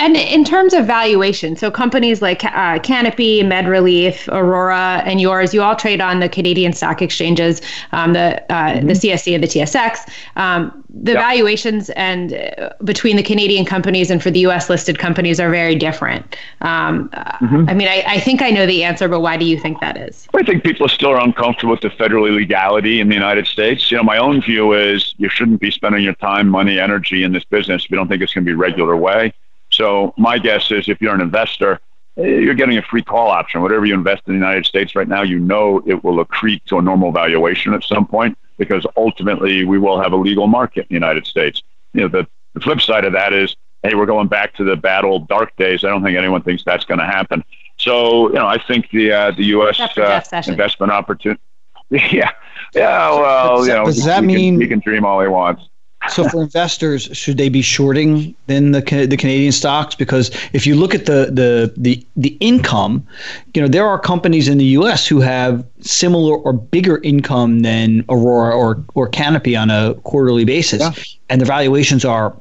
And 0.00 0.16
in 0.16 0.44
terms 0.44 0.72
of 0.72 0.86
valuation, 0.86 1.56
so 1.56 1.70
companies 1.70 2.22
like 2.22 2.42
uh, 2.42 2.78
Canopy, 2.78 3.42
MedReleaf, 3.42 4.28
Aurora, 4.32 5.02
and 5.04 5.20
yours, 5.20 5.52
you 5.52 5.60
all 5.62 5.76
trade 5.76 6.00
on 6.00 6.20
the 6.20 6.28
Canadian 6.28 6.72
stock 6.72 7.02
exchanges, 7.02 7.60
um, 7.92 8.14
the 8.14 8.42
uh, 8.50 8.76
mm-hmm. 8.76 8.86
the 8.86 8.94
CSE 8.94 9.34
and 9.34 9.44
the 9.44 9.48
TSX. 9.48 9.98
Um, 10.36 10.82
the 10.92 11.12
yep. 11.12 11.20
valuations 11.20 11.90
and 11.90 12.32
uh, 12.32 12.70
between 12.82 13.16
the 13.16 13.22
Canadian 13.22 13.64
companies 13.64 14.10
and 14.10 14.22
for 14.22 14.30
the 14.30 14.40
U.S. 14.40 14.68
listed 14.68 14.98
companies 14.98 15.38
are 15.38 15.50
very 15.50 15.74
different. 15.74 16.36
Um, 16.62 17.10
mm-hmm. 17.10 17.68
I 17.68 17.74
mean, 17.74 17.86
I, 17.86 18.02
I, 18.06 18.20
think 18.20 18.42
I 18.42 18.50
know 18.50 18.66
the 18.66 18.82
answer, 18.82 19.06
but 19.06 19.20
why 19.20 19.36
do 19.36 19.44
you 19.44 19.58
think 19.58 19.80
that 19.80 19.96
is? 19.96 20.26
I 20.34 20.42
think 20.42 20.64
people 20.64 20.88
still 20.88 21.10
are 21.10 21.20
uncomfortable 21.20 21.72
with 21.72 21.82
the 21.82 21.90
federal 21.90 22.26
illegality 22.26 23.00
in 23.00 23.08
the 23.08 23.14
United 23.14 23.46
States. 23.46 23.90
You 23.90 23.98
know, 23.98 24.02
my 24.02 24.18
own 24.18 24.40
view 24.40 24.72
is 24.72 25.14
you 25.18 25.28
shouldn't 25.28 25.60
be 25.60 25.70
spending 25.70 26.02
your 26.02 26.14
time, 26.14 26.48
money, 26.48 26.80
energy 26.80 27.22
in 27.22 27.32
this 27.32 27.44
business 27.44 27.84
if 27.84 27.90
you 27.90 27.96
don't 27.96 28.08
think 28.08 28.22
it's 28.22 28.34
going 28.34 28.44
to 28.44 28.50
be 28.50 28.54
regular 28.54 28.96
way. 28.96 29.32
So 29.80 30.12
my 30.18 30.36
guess 30.36 30.70
is 30.70 30.90
if 30.90 31.00
you're 31.00 31.14
an 31.14 31.22
investor, 31.22 31.80
eh, 32.18 32.26
you're 32.26 32.52
getting 32.52 32.76
a 32.76 32.82
free 32.82 33.02
call 33.02 33.28
option. 33.28 33.62
Whatever 33.62 33.86
you 33.86 33.94
invest 33.94 34.22
in 34.26 34.34
the 34.34 34.38
United 34.38 34.66
States 34.66 34.94
right 34.94 35.08
now, 35.08 35.22
you 35.22 35.38
know 35.38 35.82
it 35.86 36.04
will 36.04 36.22
accrete 36.22 36.62
to 36.66 36.76
a 36.76 36.82
normal 36.82 37.12
valuation 37.12 37.72
at 37.72 37.82
some 37.82 38.06
point 38.06 38.36
because 38.58 38.86
ultimately 38.98 39.64
we 39.64 39.78
will 39.78 39.98
have 39.98 40.12
a 40.12 40.16
legal 40.16 40.46
market 40.46 40.80
in 40.80 40.88
the 40.90 40.94
United 40.94 41.26
States. 41.26 41.62
You 41.94 42.02
know, 42.02 42.08
the, 42.08 42.28
the 42.52 42.60
flip 42.60 42.82
side 42.82 43.06
of 43.06 43.14
that 43.14 43.32
is, 43.32 43.56
hey, 43.82 43.94
we're 43.94 44.04
going 44.04 44.28
back 44.28 44.54
to 44.56 44.64
the 44.64 44.76
bad 44.76 45.06
old 45.06 45.28
dark 45.28 45.56
days. 45.56 45.82
I 45.82 45.88
don't 45.88 46.04
think 46.04 46.18
anyone 46.18 46.42
thinks 46.42 46.62
that's 46.62 46.84
going 46.84 47.00
to 47.00 47.06
happen. 47.06 47.42
So, 47.78 48.28
you 48.28 48.34
know, 48.34 48.46
I 48.46 48.62
think 48.62 48.90
the 48.90 49.12
uh, 49.12 49.30
the 49.30 49.44
U.S. 49.56 49.80
Uh, 49.96 50.20
investment 50.46 50.92
opportunity. 50.92 51.40
Yeah, 51.90 52.30
yeah. 52.72 53.10
Well, 53.10 53.66
you 53.66 53.72
know, 53.72 53.84
does 53.86 54.04
that 54.04 54.22
mean 54.22 54.54
can, 54.54 54.60
he 54.60 54.68
can 54.68 54.78
dream 54.78 55.04
all 55.04 55.20
he 55.20 55.26
wants? 55.26 55.69
So 56.08 56.28
for 56.28 56.42
investors, 56.42 57.08
should 57.12 57.36
they 57.36 57.48
be 57.48 57.60
shorting 57.60 58.34
then 58.46 58.72
the 58.72 58.80
the 58.80 59.16
Canadian 59.16 59.52
stocks? 59.52 59.94
Because 59.94 60.30
if 60.52 60.66
you 60.66 60.74
look 60.74 60.94
at 60.94 61.06
the 61.06 61.30
the 61.30 61.72
the 61.76 62.04
the 62.16 62.36
income, 62.40 63.06
you 63.54 63.60
know 63.60 63.68
there 63.68 63.86
are 63.86 63.98
companies 63.98 64.48
in 64.48 64.58
the 64.58 64.64
U.S. 64.80 65.06
who 65.06 65.20
have 65.20 65.64
similar 65.80 66.36
or 66.36 66.52
bigger 66.52 67.00
income 67.02 67.60
than 67.60 68.04
Aurora 68.08 68.56
or 68.56 68.82
or 68.94 69.08
Canopy 69.08 69.54
on 69.54 69.70
a 69.70 69.94
quarterly 70.02 70.44
basis, 70.44 70.80
yeah. 70.80 70.92
and 71.28 71.40
the 71.40 71.46
valuations 71.46 72.04
are 72.04 72.34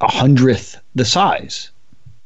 a 0.00 0.10
hundredth 0.10 0.80
the 0.94 1.04
size. 1.04 1.70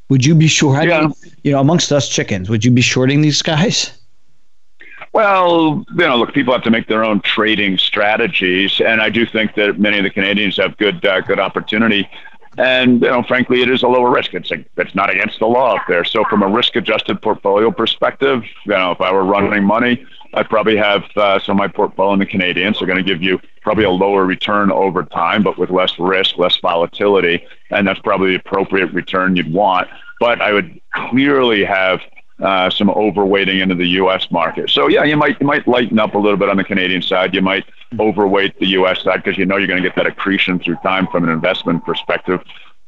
Would 0.09 0.25
you 0.25 0.33
be 0.33 0.47
short? 0.47 0.87
Yeah. 0.87 1.09
you 1.43 1.51
know, 1.51 1.59
amongst 1.59 1.91
us 1.91 2.09
chickens, 2.09 2.49
would 2.49 2.65
you 2.65 2.71
be 2.71 2.81
shorting 2.81 3.21
these 3.21 3.43
guys? 3.43 3.91
Well, 5.13 5.83
you 5.89 6.07
know, 6.07 6.17
look, 6.17 6.33
people 6.33 6.53
have 6.53 6.63
to 6.63 6.71
make 6.71 6.87
their 6.87 7.03
own 7.03 7.21
trading 7.21 7.77
strategies, 7.77 8.79
and 8.79 9.01
I 9.01 9.09
do 9.09 9.25
think 9.25 9.55
that 9.55 9.79
many 9.79 9.97
of 9.97 10.03
the 10.03 10.09
Canadians 10.09 10.57
have 10.57 10.77
good 10.77 11.03
uh, 11.05 11.21
good 11.21 11.39
opportunity. 11.39 12.07
And 12.57 13.01
you 13.01 13.07
know, 13.07 13.23
frankly, 13.23 13.61
it 13.61 13.69
is 13.69 13.83
a 13.83 13.87
lower 13.87 14.11
risk. 14.11 14.33
It's 14.33 14.51
a, 14.51 14.63
it's 14.77 14.93
not 14.93 15.09
against 15.09 15.39
the 15.39 15.45
law 15.47 15.75
up 15.75 15.83
there. 15.87 16.03
So, 16.03 16.23
from 16.25 16.43
a 16.43 16.47
risk-adjusted 16.47 17.21
portfolio 17.21 17.71
perspective, 17.71 18.43
you 18.65 18.71
know, 18.71 18.91
if 18.91 19.01
I 19.01 19.11
were 19.11 19.23
running 19.23 19.63
money, 19.63 20.05
I'd 20.33 20.49
probably 20.49 20.77
have 20.77 21.05
uh, 21.15 21.39
some 21.39 21.55
of 21.55 21.57
my 21.57 21.67
portfolio 21.67 22.13
in 22.13 22.19
the 22.19 22.25
Canadians. 22.25 22.79
They're 22.79 22.87
going 22.87 23.03
to 23.03 23.03
give 23.03 23.23
you 23.23 23.39
probably 23.61 23.85
a 23.85 23.89
lower 23.89 24.25
return 24.25 24.71
over 24.71 25.03
time, 25.03 25.41
but 25.41 25.57
with 25.57 25.69
less 25.69 25.97
risk, 25.97 26.37
less 26.37 26.57
volatility, 26.57 27.43
and 27.71 27.87
that's 27.87 27.99
probably 27.99 28.31
the 28.31 28.35
appropriate 28.35 28.91
return 28.93 29.35
you'd 29.35 29.51
want. 29.51 29.87
But 30.19 30.41
I 30.41 30.53
would 30.53 30.79
clearly 30.93 31.63
have 31.63 32.01
uh, 32.41 32.69
some 32.69 32.87
overweighting 32.89 33.61
into 33.61 33.75
the 33.75 33.87
U.S. 33.87 34.29
market. 34.31 34.69
So 34.69 34.87
yeah, 34.87 35.03
you 35.03 35.17
might 35.17 35.39
you 35.39 35.47
might 35.47 35.67
lighten 35.67 35.99
up 35.99 36.13
a 36.13 36.17
little 36.17 36.37
bit 36.37 36.49
on 36.49 36.57
the 36.57 36.63
Canadian 36.63 37.01
side. 37.01 37.33
You 37.33 37.41
might 37.41 37.65
overweight 37.99 38.59
the 38.59 38.67
U.S. 38.67 39.03
side 39.03 39.23
because 39.23 39.37
you 39.37 39.45
know 39.45 39.57
you're 39.57 39.67
going 39.67 39.81
to 39.81 39.87
get 39.87 39.95
that 39.95 40.07
accretion 40.07 40.59
through 40.59 40.77
time 40.77 41.07
from 41.07 41.23
an 41.23 41.29
investment 41.29 41.85
perspective. 41.85 42.41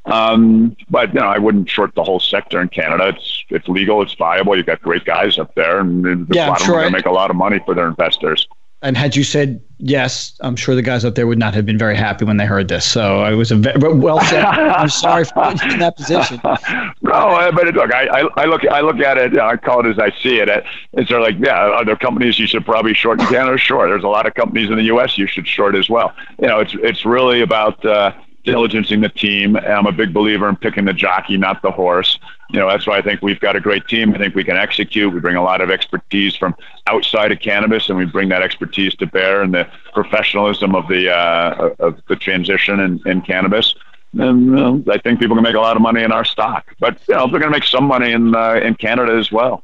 Um, 0.06 0.76
but 0.90 1.14
you 1.14 1.20
know, 1.20 1.28
I 1.28 1.38
wouldn't 1.38 1.70
short 1.70 1.94
the 1.96 2.04
whole 2.04 2.20
sector 2.20 2.62
in 2.62 2.70
Canada. 2.70 3.10
It's 3.10 3.44
it's 3.50 3.68
legal, 3.68 4.02
it's 4.02 4.14
viable. 4.16 4.56
You've 4.56 4.66
got 4.66 4.82
great 4.82 5.06
guys 5.06 5.38
up 5.38 5.54
there, 5.56 5.80
and 5.80 6.04
the 6.04 6.28
yeah, 6.32 6.48
bottom 6.48 6.66
sure. 6.66 6.76
going 6.76 6.92
to 6.92 6.98
make 6.98 7.06
a 7.06 7.12
lot 7.12 7.30
of 7.30 7.36
money 7.36 7.60
for 7.66 7.76
their 7.76 7.88
investors. 7.88 8.48
And 8.82 8.98
had 8.98 9.16
you 9.16 9.24
said 9.24 9.62
yes, 9.82 10.38
I'm 10.42 10.56
sure 10.56 10.76
the 10.76 10.82
guys 10.82 11.04
up 11.04 11.16
there 11.16 11.28
would 11.28 11.38
not 11.38 11.54
have 11.54 11.66
been 11.66 11.78
very 11.78 11.96
happy 11.96 12.26
when 12.26 12.38
they 12.38 12.46
heard 12.46 12.68
this. 12.68 12.86
So 12.86 13.22
I 13.22 13.34
was 13.34 13.52
a 13.52 13.56
very, 13.56 13.94
well 13.94 14.20
said. 14.22 14.44
I'm 14.44 14.90
sorry 14.90 15.26
for 15.26 15.52
in 15.52 15.80
that 15.80 15.98
position. 15.98 16.40
no, 16.44 17.52
but 17.54 17.74
look, 17.74 17.94
I, 17.94 18.30
I, 18.38 18.46
look 18.46 18.66
I 18.66 18.82
look 18.82 19.00
at 19.00 19.18
it. 19.18 19.38
I 19.38 19.58
call 19.58 19.86
it 19.86 19.90
as 19.90 20.00
I 20.00 20.12
see 20.22 20.40
it. 20.40 20.50
It's 20.94 21.10
sort 21.10 21.22
of 21.22 21.28
like, 21.28 21.46
yeah, 21.46 21.58
are 21.58 21.86
there 21.86 21.96
companies 21.96 22.40
you 22.40 22.48
should 22.48 22.66
probably 22.66 22.94
short 22.94 23.20
in 23.20 23.28
Canada? 23.28 23.58
Sure. 23.58 23.88
There's 23.88 24.04
a 24.04 24.08
lot 24.08 24.26
of 24.26 24.34
companies 24.34 24.70
in 24.70 24.76
the 24.76 24.84
U.S. 24.84 25.18
you 25.18 25.28
should 25.28 25.48
short 25.48 25.76
as 25.76 25.90
well. 25.90 26.14
You 26.40 26.48
know, 26.48 26.60
it's 26.60 26.76
it's 26.76 27.06
really 27.06 27.42
about. 27.42 27.84
Uh, 27.86 28.14
diligencing 28.44 29.02
the 29.02 29.10
team. 29.10 29.56
I'm 29.56 29.86
a 29.86 29.92
big 29.92 30.14
believer 30.14 30.50
in 30.50 30.56
picking 30.56 30.86
the 30.86 30.94
jockey, 30.94 31.38
not 31.38 31.62
the 31.62 31.72
horse. 31.72 32.20
You 32.50 32.60
know, 32.60 32.68
that's 32.68 32.88
why 32.88 32.98
I 32.98 33.02
think 33.02 33.22
we've 33.22 33.40
got 33.40 33.56
a 33.56 33.60
great 33.60 33.88
team. 33.88 34.14
I 34.14 34.18
think 34.18 34.36
we 34.36 34.44
can 34.44 34.58
execute. 34.58 35.14
We 35.14 35.20
bring 35.20 35.36
a 35.36 35.44
lot 35.44 35.62
of 35.62 35.70
expertise 35.70 36.36
from 36.36 36.56
outside 36.88 37.32
of 37.32 37.40
cannabis, 37.40 37.90
and 37.90 37.98
we 37.98 38.06
bring 38.06 38.30
that 38.30 38.42
expertise 38.42 38.96
to 38.96 39.06
bear 39.08 39.42
and 39.42 39.54
the 39.54 39.68
professionalism 39.94 40.76
of 40.76 40.88
the 40.88 41.12
uh, 41.12 41.70
of 41.80 42.02
the 42.08 42.16
transition 42.16 42.80
in, 42.80 43.02
in 43.06 43.22
cannabis. 43.22 43.76
And 44.14 44.46
you 44.46 44.52
know, 44.52 44.84
I 44.92 44.98
think 44.98 45.20
people 45.20 45.36
can 45.36 45.44
make 45.44 45.56
a 45.56 45.62
lot 45.62 45.78
of 45.78 45.82
money 45.82 46.04
in 46.04 46.12
our 46.12 46.26
stock, 46.26 46.76
but 46.80 46.98
you 47.08 47.16
know, 47.16 47.28
they're 47.28 47.40
going 47.40 47.52
to 47.52 47.58
make 47.58 47.64
some 47.64 47.86
money 47.86 48.12
in 48.12 48.36
uh, 48.36 48.56
in 48.56 48.76
Canada 48.76 49.14
as 49.14 49.32
well. 49.32 49.64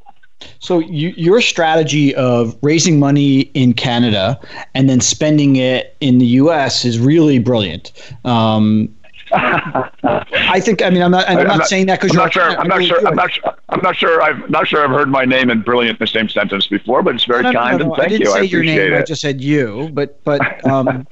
So 0.59 0.79
you, 0.79 1.09
your 1.17 1.41
strategy 1.41 2.13
of 2.15 2.57
raising 2.61 2.99
money 2.99 3.41
in 3.53 3.73
Canada 3.73 4.39
and 4.73 4.89
then 4.89 5.01
spending 5.01 5.55
it 5.55 5.95
in 5.99 6.19
the 6.19 6.25
U.S. 6.25 6.85
is 6.85 6.99
really 6.99 7.39
brilliant. 7.39 7.91
Um, 8.25 8.93
I 9.33 10.61
think. 10.61 10.81
I 10.81 10.89
mean, 10.89 11.01
I'm 11.01 11.11
not. 11.11 11.27
I'm, 11.27 11.39
I'm 11.39 11.47
not, 11.47 11.57
not, 11.57 11.67
saying 11.67 11.87
that 11.87 11.99
because 11.99 12.13
you're 12.13 12.23
not 12.23 12.31
sure. 12.31 12.43
I'm 12.43 12.67
not 12.67 12.83
sure. 12.83 13.05
I'm 13.05 13.15
not 13.15 13.31
sure. 13.31 13.55
I'm 13.69 13.81
not 13.81 13.95
sure. 13.95 14.21
I'm 14.21 14.45
not 14.49 14.67
sure. 14.67 14.83
I've 14.83 14.91
heard 14.91 15.09
my 15.09 15.25
name 15.25 15.49
and 15.49 15.65
brilliant 15.65 15.99
in 15.99 16.03
the 16.03 16.07
same 16.07 16.29
sentence 16.29 16.67
before, 16.67 17.03
but 17.03 17.15
it's 17.15 17.25
very 17.25 17.43
no, 17.43 17.51
no, 17.51 17.59
kind 17.59 17.79
no, 17.79 17.85
and 17.85 17.95
thank 17.95 18.05
I 18.05 18.09
didn't 18.09 18.21
you. 18.21 18.31
Say 18.31 18.39
I 18.39 18.43
your 18.43 18.63
name. 18.63 18.93
It. 18.93 18.97
I 18.97 19.01
just 19.01 19.21
said 19.21 19.41
you. 19.41 19.89
But 19.91 20.23
but 20.23 20.65
um, 20.69 21.05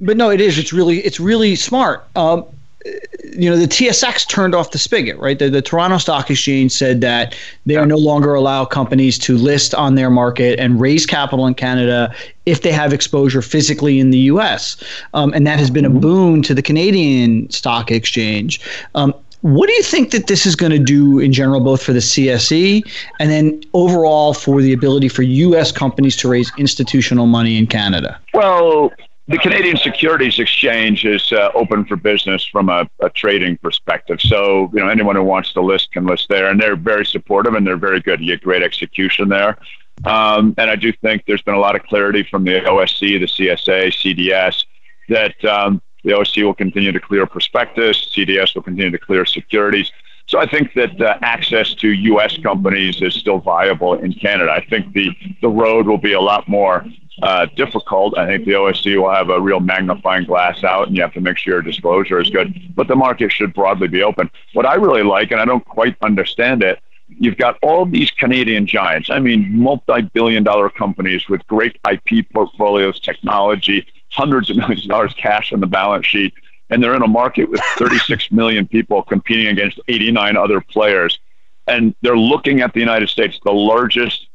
but 0.00 0.16
no, 0.16 0.30
it 0.30 0.40
is. 0.40 0.58
It's 0.58 0.72
really 0.72 0.98
it's 0.98 1.18
really 1.18 1.56
smart. 1.56 2.06
Um, 2.14 2.44
you 2.84 3.48
know, 3.48 3.56
the 3.56 3.66
TSX 3.66 4.28
turned 4.28 4.54
off 4.54 4.70
the 4.70 4.78
spigot, 4.78 5.16
right? 5.18 5.38
The, 5.38 5.48
the 5.48 5.62
Toronto 5.62 5.98
Stock 5.98 6.30
Exchange 6.30 6.72
said 6.72 7.00
that 7.00 7.34
they 7.66 7.76
are 7.76 7.86
no 7.86 7.96
longer 7.96 8.34
allow 8.34 8.64
companies 8.64 9.18
to 9.20 9.36
list 9.38 9.74
on 9.74 9.94
their 9.94 10.10
market 10.10 10.58
and 10.60 10.80
raise 10.80 11.06
capital 11.06 11.46
in 11.46 11.54
Canada 11.54 12.14
if 12.46 12.62
they 12.62 12.72
have 12.72 12.92
exposure 12.92 13.40
physically 13.40 13.98
in 13.98 14.10
the 14.10 14.18
U.S. 14.18 14.76
Um, 15.14 15.32
and 15.32 15.46
that 15.46 15.58
has 15.58 15.70
been 15.70 15.84
a 15.84 15.90
mm-hmm. 15.90 16.00
boon 16.00 16.42
to 16.42 16.54
the 16.54 16.62
Canadian 16.62 17.50
Stock 17.50 17.90
Exchange. 17.90 18.60
Um, 18.94 19.14
what 19.40 19.66
do 19.66 19.74
you 19.74 19.82
think 19.82 20.10
that 20.12 20.26
this 20.26 20.46
is 20.46 20.56
going 20.56 20.72
to 20.72 20.78
do 20.78 21.18
in 21.18 21.32
general, 21.32 21.60
both 21.60 21.82
for 21.82 21.92
the 21.92 21.98
CSE 21.98 22.82
and 23.18 23.30
then 23.30 23.62
overall 23.74 24.32
for 24.32 24.62
the 24.62 24.72
ability 24.72 25.08
for 25.08 25.22
U.S. 25.22 25.70
companies 25.70 26.16
to 26.16 26.28
raise 26.28 26.50
institutional 26.56 27.26
money 27.26 27.58
in 27.58 27.66
Canada? 27.66 28.18
Well, 28.32 28.90
the 29.26 29.38
Canadian 29.38 29.76
Securities 29.78 30.38
Exchange 30.38 31.06
is 31.06 31.32
uh, 31.32 31.50
open 31.54 31.86
for 31.86 31.96
business 31.96 32.44
from 32.44 32.68
a, 32.68 32.88
a, 33.00 33.08
trading 33.08 33.56
perspective. 33.56 34.20
So, 34.20 34.70
you 34.74 34.80
know, 34.80 34.88
anyone 34.88 35.16
who 35.16 35.22
wants 35.22 35.52
to 35.54 35.62
list 35.62 35.92
can 35.92 36.04
list 36.04 36.28
there, 36.28 36.50
and 36.50 36.60
they're 36.60 36.76
very 36.76 37.06
supportive 37.06 37.54
and 37.54 37.66
they're 37.66 37.78
very 37.78 38.00
good. 38.00 38.20
You 38.20 38.26
get 38.26 38.42
great 38.42 38.62
execution 38.62 39.30
there. 39.30 39.56
Um, 40.04 40.54
and 40.58 40.70
I 40.70 40.76
do 40.76 40.92
think 40.92 41.24
there's 41.26 41.40
been 41.40 41.54
a 41.54 41.60
lot 41.60 41.74
of 41.74 41.82
clarity 41.84 42.22
from 42.22 42.44
the 42.44 42.60
OSC, 42.60 43.18
the 43.18 43.26
CSA, 43.26 43.92
CDS, 43.92 44.64
that 45.08 45.42
um, 45.44 45.80
the 46.02 46.10
OSC 46.10 46.42
will 46.44 46.54
continue 46.54 46.92
to 46.92 47.00
clear 47.00 47.26
prospectus, 47.26 48.12
CDS 48.14 48.54
will 48.54 48.62
continue 48.62 48.90
to 48.90 48.98
clear 48.98 49.24
securities. 49.24 49.90
So 50.26 50.38
I 50.38 50.46
think 50.46 50.74
that 50.74 51.00
uh, 51.00 51.18
access 51.22 51.74
to 51.74 51.88
U.S. 51.88 52.36
companies 52.38 53.00
is 53.00 53.14
still 53.14 53.38
viable 53.38 53.94
in 53.94 54.12
Canada. 54.12 54.50
I 54.50 54.64
think 54.64 54.92
the, 54.92 55.10
the 55.40 55.48
road 55.48 55.86
will 55.86 55.98
be 55.98 56.12
a 56.12 56.20
lot 56.20 56.48
more 56.48 56.84
uh, 57.22 57.46
difficult. 57.56 58.18
I 58.18 58.26
think 58.26 58.44
the 58.44 58.52
OSC 58.52 59.00
will 59.00 59.10
have 59.10 59.30
a 59.30 59.40
real 59.40 59.60
magnifying 59.60 60.24
glass 60.24 60.64
out, 60.64 60.88
and 60.88 60.96
you 60.96 61.02
have 61.02 61.12
to 61.14 61.20
make 61.20 61.38
sure 61.38 61.54
your 61.54 61.62
disclosure 61.62 62.20
is 62.20 62.30
good. 62.30 62.74
But 62.74 62.88
the 62.88 62.96
market 62.96 63.30
should 63.30 63.54
broadly 63.54 63.88
be 63.88 64.02
open. 64.02 64.30
What 64.52 64.66
I 64.66 64.74
really 64.74 65.02
like, 65.02 65.30
and 65.30 65.40
I 65.40 65.44
don't 65.44 65.64
quite 65.64 65.96
understand 66.02 66.62
it, 66.62 66.80
you've 67.08 67.36
got 67.36 67.58
all 67.62 67.86
these 67.86 68.10
Canadian 68.10 68.66
giants. 68.66 69.10
I 69.10 69.20
mean, 69.20 69.56
multi-billion-dollar 69.56 70.70
companies 70.70 71.28
with 71.28 71.46
great 71.46 71.78
IP 71.88 72.28
portfolios, 72.32 72.98
technology, 72.98 73.86
hundreds 74.10 74.50
of 74.50 74.56
millions 74.56 74.84
of 74.84 74.90
dollars 74.90 75.14
cash 75.14 75.52
on 75.52 75.60
the 75.60 75.66
balance 75.66 76.06
sheet, 76.06 76.34
and 76.70 76.82
they're 76.82 76.94
in 76.94 77.02
a 77.02 77.08
market 77.08 77.50
with 77.50 77.60
36 77.76 78.32
million 78.32 78.66
people 78.66 79.02
competing 79.02 79.48
against 79.48 79.78
89 79.88 80.36
other 80.36 80.60
players. 80.60 81.18
And 81.66 81.94
they're 82.02 82.16
looking 82.16 82.60
at 82.60 82.74
the 82.74 82.80
United 82.80 83.08
States, 83.08 83.38
the 83.44 83.52
largest 83.52 84.26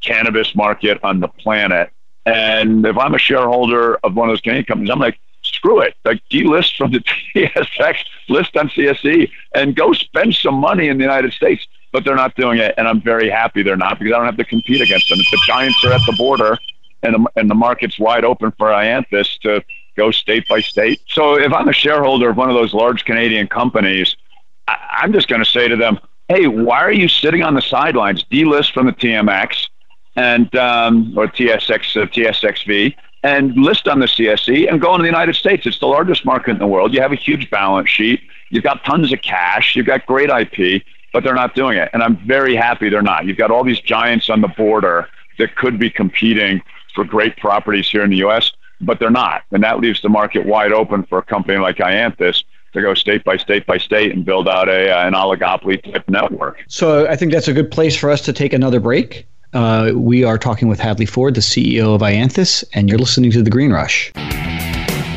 cannabis 0.00 0.54
market 0.54 1.00
on 1.02 1.20
the 1.20 1.28
planet, 1.28 1.90
and 2.26 2.84
if 2.84 2.98
I'm 2.98 3.14
a 3.14 3.18
shareholder 3.18 3.96
of 4.04 4.14
one 4.14 4.28
of 4.28 4.32
those 4.32 4.40
Canadian 4.40 4.66
companies, 4.66 4.90
I'm 4.90 4.98
like, 4.98 5.18
screw 5.42 5.80
it. 5.80 5.94
Like 6.04 6.20
delist 6.30 6.76
from 6.76 6.90
the 6.90 6.98
TSX, 7.34 7.98
list 8.28 8.56
on 8.56 8.68
CSE, 8.68 9.30
and 9.54 9.74
go 9.74 9.92
spend 9.92 10.34
some 10.34 10.56
money 10.56 10.88
in 10.88 10.98
the 10.98 11.04
United 11.04 11.32
States. 11.32 11.66
But 11.92 12.04
they're 12.04 12.16
not 12.16 12.34
doing 12.34 12.58
it, 12.58 12.74
and 12.76 12.86
I'm 12.86 13.00
very 13.00 13.30
happy 13.30 13.62
they're 13.62 13.76
not 13.76 13.98
because 13.98 14.12
I 14.12 14.16
don't 14.16 14.26
have 14.26 14.36
to 14.36 14.44
compete 14.44 14.82
against 14.82 15.08
them. 15.08 15.18
If 15.20 15.30
the 15.30 15.40
Giants 15.46 15.82
are 15.84 15.92
at 15.92 16.00
the 16.04 16.14
border, 16.18 16.58
and 17.02 17.14
the, 17.14 17.30
and 17.36 17.48
the 17.48 17.54
market's 17.54 17.98
wide 17.98 18.24
open 18.24 18.52
for 18.58 18.68
Ianthus 18.68 19.38
to 19.40 19.62
go 19.96 20.10
state 20.10 20.46
by 20.48 20.60
state. 20.60 21.00
So 21.08 21.38
if 21.38 21.52
I'm 21.52 21.68
a 21.68 21.72
shareholder 21.72 22.30
of 22.30 22.36
one 22.36 22.50
of 22.50 22.54
those 22.54 22.74
large 22.74 23.04
Canadian 23.04 23.46
companies, 23.46 24.16
I, 24.66 24.76
I'm 25.02 25.12
just 25.12 25.28
going 25.28 25.42
to 25.42 25.50
say 25.50 25.68
to 25.68 25.76
them, 25.76 26.00
hey, 26.28 26.48
why 26.48 26.80
are 26.80 26.92
you 26.92 27.08
sitting 27.08 27.42
on 27.42 27.54
the 27.54 27.62
sidelines? 27.62 28.24
Delist 28.24 28.72
from 28.72 28.86
the 28.86 28.92
TMX 28.92 29.68
and 30.16 30.54
um, 30.56 31.12
or 31.16 31.26
TSX 31.26 32.02
uh, 32.02 32.06
TSXV 32.06 32.94
and 33.22 33.56
list 33.56 33.88
on 33.88 33.98
the 33.98 34.06
CSE 34.06 34.70
and 34.70 34.80
go 34.80 34.94
into 34.94 35.02
the 35.02 35.08
United 35.08 35.34
States. 35.34 35.66
It's 35.66 35.78
the 35.78 35.86
largest 35.86 36.24
market 36.24 36.52
in 36.52 36.58
the 36.58 36.66
world. 36.66 36.94
You 36.94 37.00
have 37.00 37.12
a 37.12 37.16
huge 37.16 37.50
balance 37.50 37.90
sheet. 37.90 38.20
You've 38.50 38.64
got 38.64 38.84
tons 38.84 39.12
of 39.12 39.20
cash. 39.22 39.74
You've 39.74 39.86
got 39.86 40.06
great 40.06 40.30
IP, 40.30 40.82
but 41.12 41.24
they're 41.24 41.34
not 41.34 41.54
doing 41.54 41.76
it. 41.76 41.90
And 41.92 42.02
I'm 42.02 42.16
very 42.26 42.54
happy 42.54 42.88
they're 42.88 43.02
not. 43.02 43.26
You've 43.26 43.36
got 43.36 43.50
all 43.50 43.64
these 43.64 43.80
giants 43.80 44.30
on 44.30 44.40
the 44.40 44.48
border 44.48 45.08
that 45.38 45.56
could 45.56 45.78
be 45.78 45.90
competing 45.90 46.62
for 46.94 47.04
great 47.04 47.36
properties 47.36 47.88
here 47.88 48.02
in 48.02 48.10
the 48.10 48.16
U.S., 48.18 48.52
but 48.80 49.00
they're 49.00 49.10
not. 49.10 49.42
And 49.50 49.62
that 49.62 49.80
leaves 49.80 50.02
the 50.02 50.08
market 50.08 50.46
wide 50.46 50.72
open 50.72 51.02
for 51.04 51.18
a 51.18 51.22
company 51.22 51.58
like 51.58 51.76
Ianthus 51.76 52.44
to 52.74 52.82
go 52.82 52.94
state 52.94 53.24
by 53.24 53.36
state 53.36 53.66
by 53.66 53.78
state 53.78 54.12
and 54.12 54.24
build 54.24 54.48
out 54.48 54.68
a, 54.68 54.90
uh, 54.90 55.06
an 55.06 55.14
oligopoly 55.14 55.82
type 55.82 56.08
network. 56.08 56.62
So 56.68 57.06
I 57.08 57.16
think 57.16 57.32
that's 57.32 57.48
a 57.48 57.52
good 57.52 57.70
place 57.70 57.96
for 57.96 58.10
us 58.10 58.20
to 58.22 58.32
take 58.32 58.52
another 58.52 58.80
break. 58.80 59.26
Uh, 59.56 59.90
we 59.94 60.22
are 60.22 60.36
talking 60.36 60.68
with 60.68 60.78
Hadley 60.78 61.06
Ford, 61.06 61.34
the 61.34 61.40
CEO 61.40 61.94
of 61.94 62.02
Ianthus, 62.02 62.62
and 62.74 62.90
you're 62.90 62.98
listening 62.98 63.30
to 63.30 63.42
The 63.42 63.48
Green 63.48 63.72
Rush. 63.72 64.12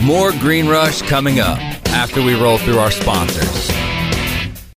More 0.01 0.31
Green 0.31 0.65
Rush 0.69 1.01
coming 1.01 1.41
up 1.41 1.59
after 1.89 2.21
we 2.21 2.41
roll 2.41 2.57
through 2.57 2.77
our 2.77 2.89
sponsors. 2.89 3.69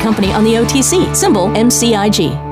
company 0.00 0.32
on 0.32 0.44
the 0.44 0.54
OTC, 0.54 1.14
symbol 1.14 1.48
MCIG. 1.48 2.50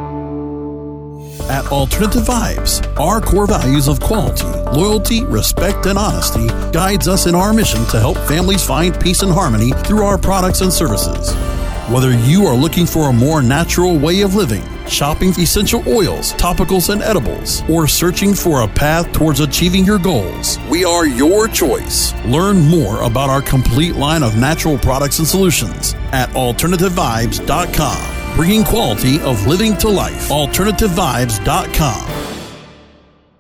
At 1.49 1.67
Alternative 1.73 2.23
Vibes, 2.23 2.85
our 3.01 3.23
core 3.23 3.47
values 3.47 3.89
of 3.89 4.01
quality, 4.01 4.45
loyalty, 4.79 5.25
respect, 5.25 5.87
and 5.87 5.99
honesty 5.99 6.47
guides 6.73 7.09
us 7.09 7.27
in 7.27 7.35
our 7.35 7.55
mission 7.55 7.85
to 7.87 7.99
help 7.99 8.19
families 8.29 8.65
find 8.65 8.99
peace 9.01 9.23
and 9.23 9.33
harmony 9.33 9.73
through 9.85 10.05
our 10.05 10.19
products 10.19 10.61
and 10.61 10.71
services. 10.71 11.33
Whether 11.89 12.13
you 12.13 12.45
are 12.45 12.55
looking 12.55 12.85
for 12.85 13.09
a 13.09 13.13
more 13.15 13.41
natural 13.41 13.99
way 13.99 14.21
of 14.21 14.35
living, 14.35 14.63
shopping 14.87 15.31
essential 15.31 15.83
oils, 15.89 16.35
topicals, 16.35 16.93
and 16.93 17.01
edibles, 17.01 17.63
or 17.67 17.89
searching 17.89 18.35
for 18.35 18.61
a 18.61 18.69
path 18.69 19.11
towards 19.15 19.41
achieving 19.41 19.87
your 19.87 19.99
goals, 19.99 20.59
we 20.69 20.85
are 20.85 21.07
your 21.07 21.49
choice. 21.49 22.13
Learn 22.27 22.61
more 22.61 23.05
about 23.05 23.31
our 23.31 23.41
complete 23.41 23.97
line 23.97 24.23
of 24.23 24.37
natural 24.37 24.77
products 24.77 25.19
and 25.19 25.27
solutions 25.27 25.95
at 26.13 26.29
AlternativeVibes.com. 26.31 28.37
Bringing 28.37 28.65
quality 28.65 29.19
of 29.21 29.47
living 29.47 29.75
to 29.79 29.89
life. 29.89 30.29
AlternativeVibes.com. 30.29 32.28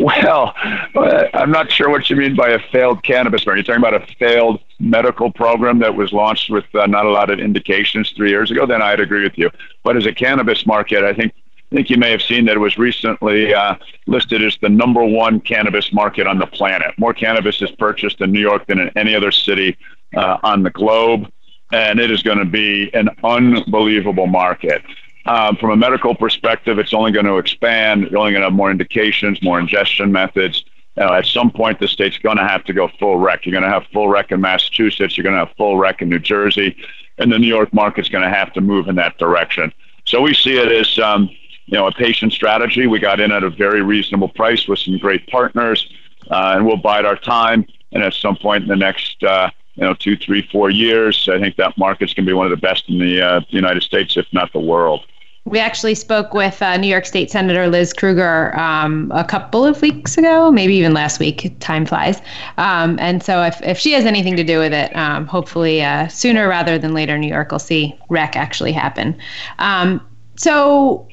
Well, 0.00 0.52
uh, 0.96 1.28
I'm 1.34 1.52
not 1.52 1.70
sure 1.70 1.88
what 1.88 2.10
you 2.10 2.16
mean 2.16 2.34
by 2.34 2.48
a 2.48 2.58
failed 2.72 3.04
cannabis 3.04 3.46
market. 3.46 3.66
You're 3.66 3.76
talking 3.76 3.88
about 3.88 4.02
a 4.02 4.14
failed 4.16 4.60
medical 4.80 5.30
program 5.30 5.78
that 5.78 5.94
was 5.94 6.12
launched 6.12 6.50
with 6.50 6.64
uh, 6.74 6.86
not 6.86 7.06
a 7.06 7.10
lot 7.10 7.30
of 7.30 7.38
indications 7.38 8.10
three 8.10 8.30
years 8.30 8.50
ago. 8.50 8.66
Then 8.66 8.82
I'd 8.82 8.98
agree 8.98 9.22
with 9.22 9.38
you. 9.38 9.50
But 9.84 9.96
as 9.96 10.04
a 10.04 10.12
cannabis 10.12 10.66
market, 10.66 11.04
I 11.04 11.14
think 11.14 11.32
think 11.74 11.90
you 11.90 11.96
may 11.96 12.10
have 12.10 12.22
seen 12.22 12.44
that 12.44 12.56
it 12.56 12.60
was 12.60 12.78
recently 12.78 13.52
uh, 13.52 13.74
listed 14.06 14.42
as 14.42 14.56
the 14.62 14.68
number 14.68 15.04
one 15.04 15.40
cannabis 15.40 15.92
market 15.92 16.26
on 16.26 16.38
the 16.38 16.46
planet. 16.46 16.96
More 16.98 17.12
cannabis 17.12 17.60
is 17.60 17.70
purchased 17.72 18.20
in 18.20 18.30
New 18.32 18.40
York 18.40 18.66
than 18.66 18.78
in 18.78 18.90
any 18.96 19.14
other 19.14 19.32
city 19.32 19.76
uh, 20.16 20.38
on 20.42 20.62
the 20.62 20.70
globe, 20.70 21.30
and 21.72 21.98
it 21.98 22.10
is 22.10 22.22
going 22.22 22.38
to 22.38 22.44
be 22.44 22.90
an 22.94 23.08
unbelievable 23.24 24.26
market. 24.26 24.82
Um, 25.26 25.56
from 25.56 25.70
a 25.70 25.76
medical 25.76 26.14
perspective, 26.14 26.78
it's 26.78 26.94
only 26.94 27.10
going 27.10 27.26
to 27.26 27.38
expand. 27.38 28.08
You're 28.10 28.20
only 28.20 28.32
going 28.32 28.42
to 28.42 28.48
have 28.48 28.52
more 28.52 28.70
indications, 28.70 29.42
more 29.42 29.58
ingestion 29.58 30.12
methods. 30.12 30.64
At 30.96 31.26
some 31.26 31.50
point, 31.50 31.80
the 31.80 31.88
state's 31.88 32.18
going 32.18 32.36
to 32.36 32.46
have 32.46 32.62
to 32.64 32.72
go 32.72 32.88
full 33.00 33.16
rec. 33.18 33.44
You're 33.44 33.52
going 33.52 33.64
to 33.64 33.70
have 33.70 33.84
full 33.92 34.08
rec 34.08 34.30
in 34.30 34.40
Massachusetts. 34.40 35.16
You're 35.16 35.24
going 35.24 35.34
to 35.34 35.46
have 35.46 35.56
full 35.56 35.76
rec 35.76 36.02
in 36.02 36.08
New 36.08 36.20
Jersey, 36.20 36.76
and 37.18 37.32
the 37.32 37.38
New 37.38 37.48
York 37.48 37.72
market's 37.72 38.08
going 38.08 38.22
to 38.22 38.30
have 38.30 38.52
to 38.52 38.60
move 38.60 38.86
in 38.86 38.94
that 38.96 39.18
direction. 39.18 39.72
So 40.04 40.20
we 40.20 40.34
see 40.34 40.56
it 40.56 40.70
as 40.70 40.98
um, 40.98 41.30
you 41.66 41.78
know 41.78 41.86
a 41.86 41.92
patient 41.92 42.32
strategy. 42.32 42.86
We 42.86 42.98
got 42.98 43.20
in 43.20 43.32
at 43.32 43.42
a 43.42 43.50
very 43.50 43.82
reasonable 43.82 44.28
price 44.28 44.68
with 44.68 44.78
some 44.78 44.98
great 44.98 45.26
partners, 45.28 45.88
uh, 46.30 46.52
and 46.54 46.66
we'll 46.66 46.76
bide 46.76 47.04
our 47.04 47.16
time. 47.16 47.66
And 47.92 48.02
at 48.02 48.14
some 48.14 48.36
point 48.36 48.64
in 48.64 48.68
the 48.68 48.76
next 48.76 49.22
uh, 49.22 49.50
you 49.74 49.84
know 49.84 49.94
two, 49.94 50.16
three, 50.16 50.46
four 50.50 50.70
years, 50.70 51.28
I 51.30 51.38
think 51.38 51.56
that 51.56 51.76
market's 51.78 52.14
going 52.14 52.26
to 52.26 52.30
be 52.30 52.34
one 52.34 52.46
of 52.46 52.50
the 52.50 52.56
best 52.56 52.88
in 52.88 52.98
the 52.98 53.22
uh, 53.22 53.40
United 53.48 53.82
States, 53.82 54.16
if 54.16 54.26
not 54.32 54.52
the 54.52 54.60
world. 54.60 55.04
We 55.46 55.58
actually 55.58 55.94
spoke 55.94 56.32
with 56.32 56.62
uh, 56.62 56.78
New 56.78 56.88
York 56.88 57.04
State 57.04 57.30
Senator 57.30 57.68
Liz 57.68 57.92
Krueger 57.92 58.58
um, 58.58 59.12
a 59.14 59.24
couple 59.24 59.66
of 59.66 59.82
weeks 59.82 60.16
ago, 60.16 60.50
maybe 60.50 60.74
even 60.74 60.94
last 60.94 61.20
week. 61.20 61.54
Time 61.60 61.84
flies. 61.84 62.22
Um, 62.56 62.98
and 62.98 63.22
so, 63.22 63.42
if, 63.42 63.60
if 63.60 63.78
she 63.78 63.92
has 63.92 64.06
anything 64.06 64.36
to 64.36 64.44
do 64.44 64.58
with 64.58 64.72
it, 64.72 64.94
um, 64.96 65.26
hopefully 65.26 65.82
uh, 65.82 66.08
sooner 66.08 66.48
rather 66.48 66.78
than 66.78 66.94
later, 66.94 67.18
New 67.18 67.28
York 67.28 67.52
will 67.52 67.58
see 67.58 67.94
rec 68.08 68.36
actually 68.36 68.72
happen. 68.72 69.18
Um, 69.58 70.00
so, 70.36 71.06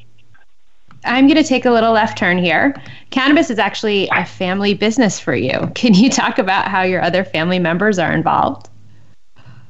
I'm 1.06 1.28
going 1.28 1.42
to 1.42 1.48
take 1.48 1.66
a 1.66 1.72
little 1.72 1.94
left 1.94 2.18
turn 2.18 2.38
here. 2.38 2.80
Cannabis 3.10 3.50
is 3.50 3.60
actually 3.60 4.08
a 4.12 4.26
family 4.26 4.74
business 4.74 5.20
for 5.20 5.36
you. 5.36 5.72
Can 5.76 5.94
you 5.94 6.10
talk 6.10 6.38
about 6.38 6.68
how 6.68 6.84
your 6.84 7.02
other 7.02 7.24
family 7.24 7.60
members 7.60 7.98
are 7.98 8.12
involved? 8.12 8.70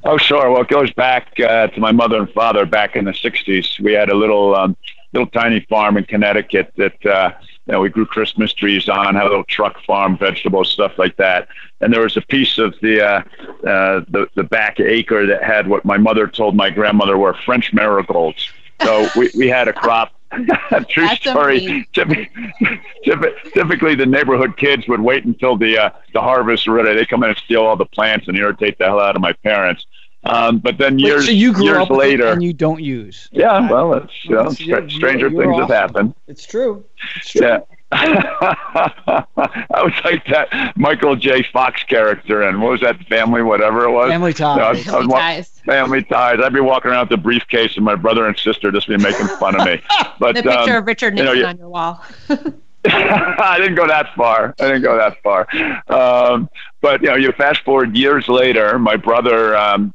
Oh, 0.04 0.18
sure. 0.18 0.52
Well, 0.52 0.64
it 0.64 0.68
goes 0.68 0.92
back 0.94 1.40
uh, 1.40 1.68
to 1.68 1.80
my 1.80 1.92
mother 1.92 2.18
and 2.18 2.30
father 2.32 2.66
back 2.66 2.96
in 2.96 3.06
the 3.06 3.12
'60s. 3.12 3.80
We 3.80 3.94
had 3.94 4.10
a 4.10 4.16
little, 4.16 4.56
um, 4.56 4.76
little 5.14 5.30
tiny 5.30 5.60
farm 5.70 5.96
in 5.96 6.06
Connecticut 6.06 6.74
that 6.78 7.06
uh, 7.06 7.34
you 7.68 7.74
know 7.74 7.82
we 7.82 7.90
grew 7.90 8.08
Christmas 8.08 8.52
trees 8.52 8.90
on, 8.90 9.14
had 9.14 9.26
a 9.26 9.30
little 9.30 9.44
truck 9.44 9.80
farm, 9.84 10.18
vegetables, 10.18 10.72
stuff 10.72 10.98
like 10.98 11.18
that. 11.18 11.48
And 11.82 11.94
there 11.94 12.02
was 12.02 12.18
a 12.18 12.22
piece 12.22 12.58
of 12.58 12.74
the 12.82 13.02
uh, 13.02 13.20
uh, 13.68 14.02
the 14.10 14.28
the 14.34 14.44
back 14.44 14.80
acre 14.80 15.28
that 15.28 15.44
had 15.44 15.68
what 15.68 15.86
my 15.86 15.98
mother 15.98 16.28
told 16.28 16.56
my 16.56 16.72
grandmother 16.72 17.18
were 17.18 17.36
French 17.46 17.72
marigolds. 17.72 18.50
So 18.82 19.08
we, 19.16 19.30
we 19.38 19.48
had 19.48 19.68
a 19.68 19.74
crop 19.74 20.14
True 20.90 21.06
That's 21.06 21.20
story. 21.20 21.88
Typically, 21.94 23.96
the 23.96 24.06
neighborhood 24.06 24.58
kids 24.58 24.88
would 24.88 25.02
wait 25.02 25.26
until 25.26 25.58
the 25.58 25.78
uh, 25.78 25.90
the 26.14 26.22
harvest 26.22 26.68
ready. 26.68 26.96
They 26.96 27.06
come 27.06 27.24
in 27.24 27.30
and 27.30 27.38
steal 27.38 27.64
all 27.64 27.76
the 27.76 27.86
plants 27.86 28.28
and 28.28 28.38
irritate 28.38 28.78
the 28.78 28.86
hell 28.86 29.00
out 29.00 29.16
of 29.16 29.22
my 29.22 29.34
parents. 29.34 29.86
Um, 30.24 30.60
but 30.60 30.78
then 30.78 30.96
Wait, 30.96 31.04
years, 31.04 31.26
so 31.26 31.32
you 31.32 31.52
grew 31.52 31.66
years 31.66 31.78
up 31.78 31.90
later, 31.90 32.28
and 32.28 32.44
you 32.44 32.54
don't 32.54 32.82
use. 32.82 33.28
Yeah, 33.32 33.70
well, 33.70 33.94
it's 33.94 34.14
you 34.24 34.36
know, 34.36 34.50
stranger 34.52 34.98
you're, 34.98 35.30
you're 35.30 35.30
things 35.30 35.54
awesome. 35.54 35.60
have 35.60 35.70
happened. 35.70 36.16
It's 36.28 36.46
true. 36.46 36.86
It's 37.18 37.32
true. 37.32 37.48
Yeah. 37.48 37.60
I 37.92 39.26
was 39.72 39.94
like 40.06 40.26
that 40.28 40.74
Michael 40.78 41.16
J. 41.16 41.44
Fox 41.44 41.84
character, 41.84 42.44
and 42.44 42.62
what 42.62 42.72
was 42.72 42.82
that 42.82 43.04
family, 43.08 43.42
whatever 43.42 43.84
it 43.84 43.92
was? 43.92 44.10
Family 44.10 44.34
ties. 44.34 44.58
No, 44.58 44.64
I 44.64 44.72
was, 44.72 44.84
family, 44.84 45.00
I 45.00 45.06
was, 45.06 45.14
ties. 45.14 45.62
family 45.66 46.04
ties. 46.04 46.40
I'd 46.42 46.54
be 46.54 46.62
walking 46.62 46.92
around 46.92 47.10
with 47.10 47.18
the 47.18 47.24
briefcase, 47.24 47.76
and 47.76 47.84
my 47.84 47.96
brother 47.96 48.28
and 48.28 48.38
sister 48.38 48.72
just 48.72 48.88
be 48.88 48.98
making 48.98 49.28
fun 49.28 49.60
of 49.60 49.66
me. 49.66 49.82
But 50.20 50.36
the 50.36 50.44
picture 50.44 50.74
um, 50.74 50.78
of 50.78 50.86
Richard 50.86 51.16
Nixon 51.16 51.36
you 51.36 51.42
know, 51.42 51.50
on 51.50 51.58
your 51.58 51.70
wall. 51.70 52.06
I 52.86 53.58
didn't 53.60 53.76
go 53.76 53.88
that 53.88 54.14
far. 54.16 54.56
I 54.60 54.68
didn't 54.68 54.84
go 54.84 54.98
that 54.98 55.22
far. 55.24 55.48
Um, 55.88 56.50
but 56.82 57.02
you 57.02 57.10
know, 57.10 57.16
you 57.16 57.32
fast 57.32 57.62
forward 57.62 57.96
years 57.96 58.28
later, 58.28 58.78
my 58.78 58.98
brother 58.98 59.56
um, 59.58 59.94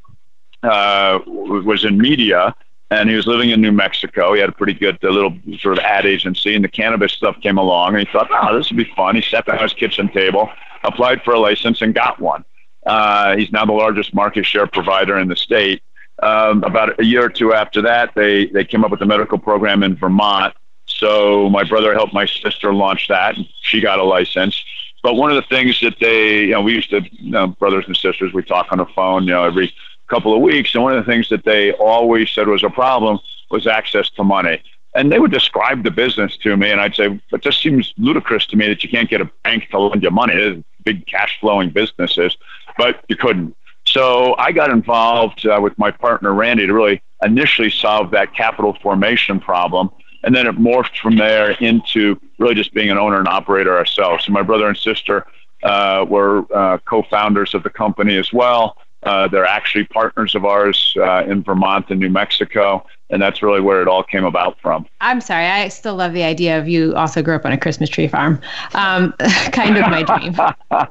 uh, 0.63 1.21
was 1.27 1.85
in 1.85 1.99
media 1.99 2.55
and 2.91 3.09
he 3.09 3.17
was 3.17 3.27
living 3.27 3.51
in 3.51 3.61
New 3.61 3.73
Mexico. 3.73 4.35
He 4.35 4.41
had 4.41 4.49
a 4.49 4.53
pretty 4.53 4.75
good 4.75 4.99
little 5.03 5.37
sort 5.59 5.79
of 5.79 5.85
ad 5.85 6.07
agency, 6.07 6.55
and 6.55 6.65
the 6.65 6.69
cannabis 6.69 7.13
stuff 7.13 7.37
came 7.41 7.59
along, 7.59 7.97
and 7.97 8.07
he 8.07 8.13
thought, 8.13 8.29
"Oh, 8.31 8.57
this 8.57 8.71
would 8.71 8.77
be 8.77 8.91
fun." 8.97 9.17
He 9.17 9.23
sat 9.23 9.47
down 9.47 9.57
at 9.57 9.63
his 9.63 9.73
kitchen 9.73 10.09
table, 10.09 10.51
applied 10.85 11.23
for 11.23 11.35
a 11.35 11.41
license, 11.41 11.83
and 11.83 11.95
got 11.95 12.21
one. 12.21 12.45
Uh, 12.87 13.37
he's 13.37 13.51
now 13.51 13.65
the 13.65 13.73
largest 13.73 14.15
market 14.15 14.47
share 14.47 14.67
provider 14.67 15.19
in 15.19 15.29
the 15.29 15.37
state. 15.37 15.83
Um, 16.23 16.63
about 16.63 16.99
a 16.99 17.05
year 17.05 17.25
or 17.25 17.29
two 17.29 17.53
after 17.53 17.83
that, 17.83 18.15
they 18.15 18.47
they 18.47 18.65
came 18.65 18.85
up 18.85 18.91
with 18.91 19.03
a 19.03 19.07
medical 19.07 19.39
program 19.39 19.83
in 19.83 19.97
Vermont. 19.97 20.55
So 20.87 21.51
my 21.51 21.65
brother 21.65 21.93
helped 21.93 22.15
my 22.15 22.27
sister 22.27 22.73
launch 22.73 23.09
that, 23.09 23.37
and 23.37 23.47
she 23.63 23.81
got 23.81 23.99
a 23.99 24.05
license. 24.05 24.65
But 25.03 25.15
one 25.15 25.31
of 25.31 25.37
the 25.37 25.43
things 25.43 25.79
that 25.81 25.97
they, 26.01 26.47
you 26.47 26.51
know, 26.53 26.63
we 26.63 26.75
used 26.75 26.91
to, 26.91 27.03
you 27.03 27.31
know, 27.31 27.49
brothers 27.49 27.85
and 27.87 27.97
sisters, 27.97 28.33
we 28.33 28.43
talk 28.43 28.69
on 28.71 28.79
the 28.79 28.87
phone, 28.87 29.25
you 29.25 29.31
know, 29.31 29.45
every 29.45 29.73
couple 30.07 30.35
of 30.35 30.43
weeks. 30.43 30.75
And 30.75 30.83
one 30.83 30.97
of 30.97 31.05
the 31.05 31.11
things 31.11 31.29
that 31.29 31.45
they 31.45 31.73
always 31.73 32.31
said 32.31 32.49
was 32.49 32.63
a 32.63 32.71
problem 32.71 33.19
was 33.51 33.67
access 33.67 34.11
to 34.11 34.25
money. 34.25 34.63
And 34.95 35.13
they 35.13 35.19
would 35.19 35.31
describe 35.31 35.85
the 35.85 35.91
business 35.91 36.37
to 36.39 36.57
me, 36.57 36.71
and 36.71 36.81
I'd 36.81 36.95
say, 36.95 37.21
"But 37.31 37.43
this 37.43 37.59
seems 37.59 37.93
ludicrous 37.99 38.47
to 38.47 38.57
me 38.57 38.67
that 38.69 38.83
you 38.83 38.89
can't 38.89 39.11
get 39.11 39.21
a 39.21 39.31
bank 39.45 39.69
to 39.71 39.79
lend 39.79 40.03
you 40.03 40.11
money. 40.11 40.35
It's 40.35 40.65
big 40.85 41.07
cash 41.07 41.39
flowing 41.39 41.71
businesses, 41.71 42.37
but 42.79 43.05
you 43.09 43.17
couldn't." 43.17 43.55
So 43.85 44.35
I 44.39 44.53
got 44.53 44.71
involved 44.71 45.47
uh, 45.47 45.61
with 45.63 45.79
my 45.79 45.91
partner 45.91 46.33
Randy 46.33 46.67
to 46.67 46.73
really 46.73 47.03
initially 47.23 47.71
solve 47.71 48.11
that 48.13 48.35
capital 48.35 48.77
formation 48.83 49.39
problem, 49.39 49.91
and 50.25 50.35
then 50.35 50.47
it 50.47 50.57
morphed 50.57 50.97
from 50.97 51.17
there 51.17 51.51
into 51.51 52.19
really 52.39 52.55
just 52.55 52.73
being 52.73 52.91
an 52.91 52.99
owner 52.99 53.19
and 53.19 53.29
operator 53.29 53.77
ourselves. 53.77 54.25
So 54.25 54.33
my 54.33 54.43
brother 54.43 54.67
and 54.67 54.77
sister 54.77 55.27
uh, 55.63 56.05
were 56.09 56.45
uh, 56.55 56.79
co-founders 56.79 57.55
of 57.55 57.63
the 57.63 57.71
company 57.71 58.17
as 58.17 58.33
well. 58.33 58.77
Uh, 59.07 59.29
they're 59.29 59.47
actually 59.47 59.85
partners 59.85 60.35
of 60.35 60.45
ours 60.45 60.93
uh, 60.97 61.23
in 61.29 61.41
Vermont 61.41 61.87
and 61.91 62.01
New 62.01 62.11
Mexico, 62.11 62.85
and 63.09 63.23
that's 63.23 63.41
really 63.41 63.61
where 63.61 63.81
it 63.81 63.87
all 63.87 64.03
came 64.03 64.25
about 64.25 64.59
from. 64.61 64.85
I'm 65.01 65.21
sorry, 65.21 65.47
I 65.47 65.69
still 65.69 65.95
love 65.95 66.13
the 66.13 66.25
idea 66.25 66.59
of 66.59 66.69
you 66.69 66.93
also 66.97 67.23
grew 67.23 67.37
up 67.37 67.45
on 67.45 67.53
a 67.53 67.59
Christmas 67.59 67.89
tree 67.89 68.09
farm. 68.09 68.41
Um, 68.75 69.15
kind 69.53 69.77
of 69.77 69.89
my 69.91 70.03
dream. 70.03 70.33
well, 70.71 70.89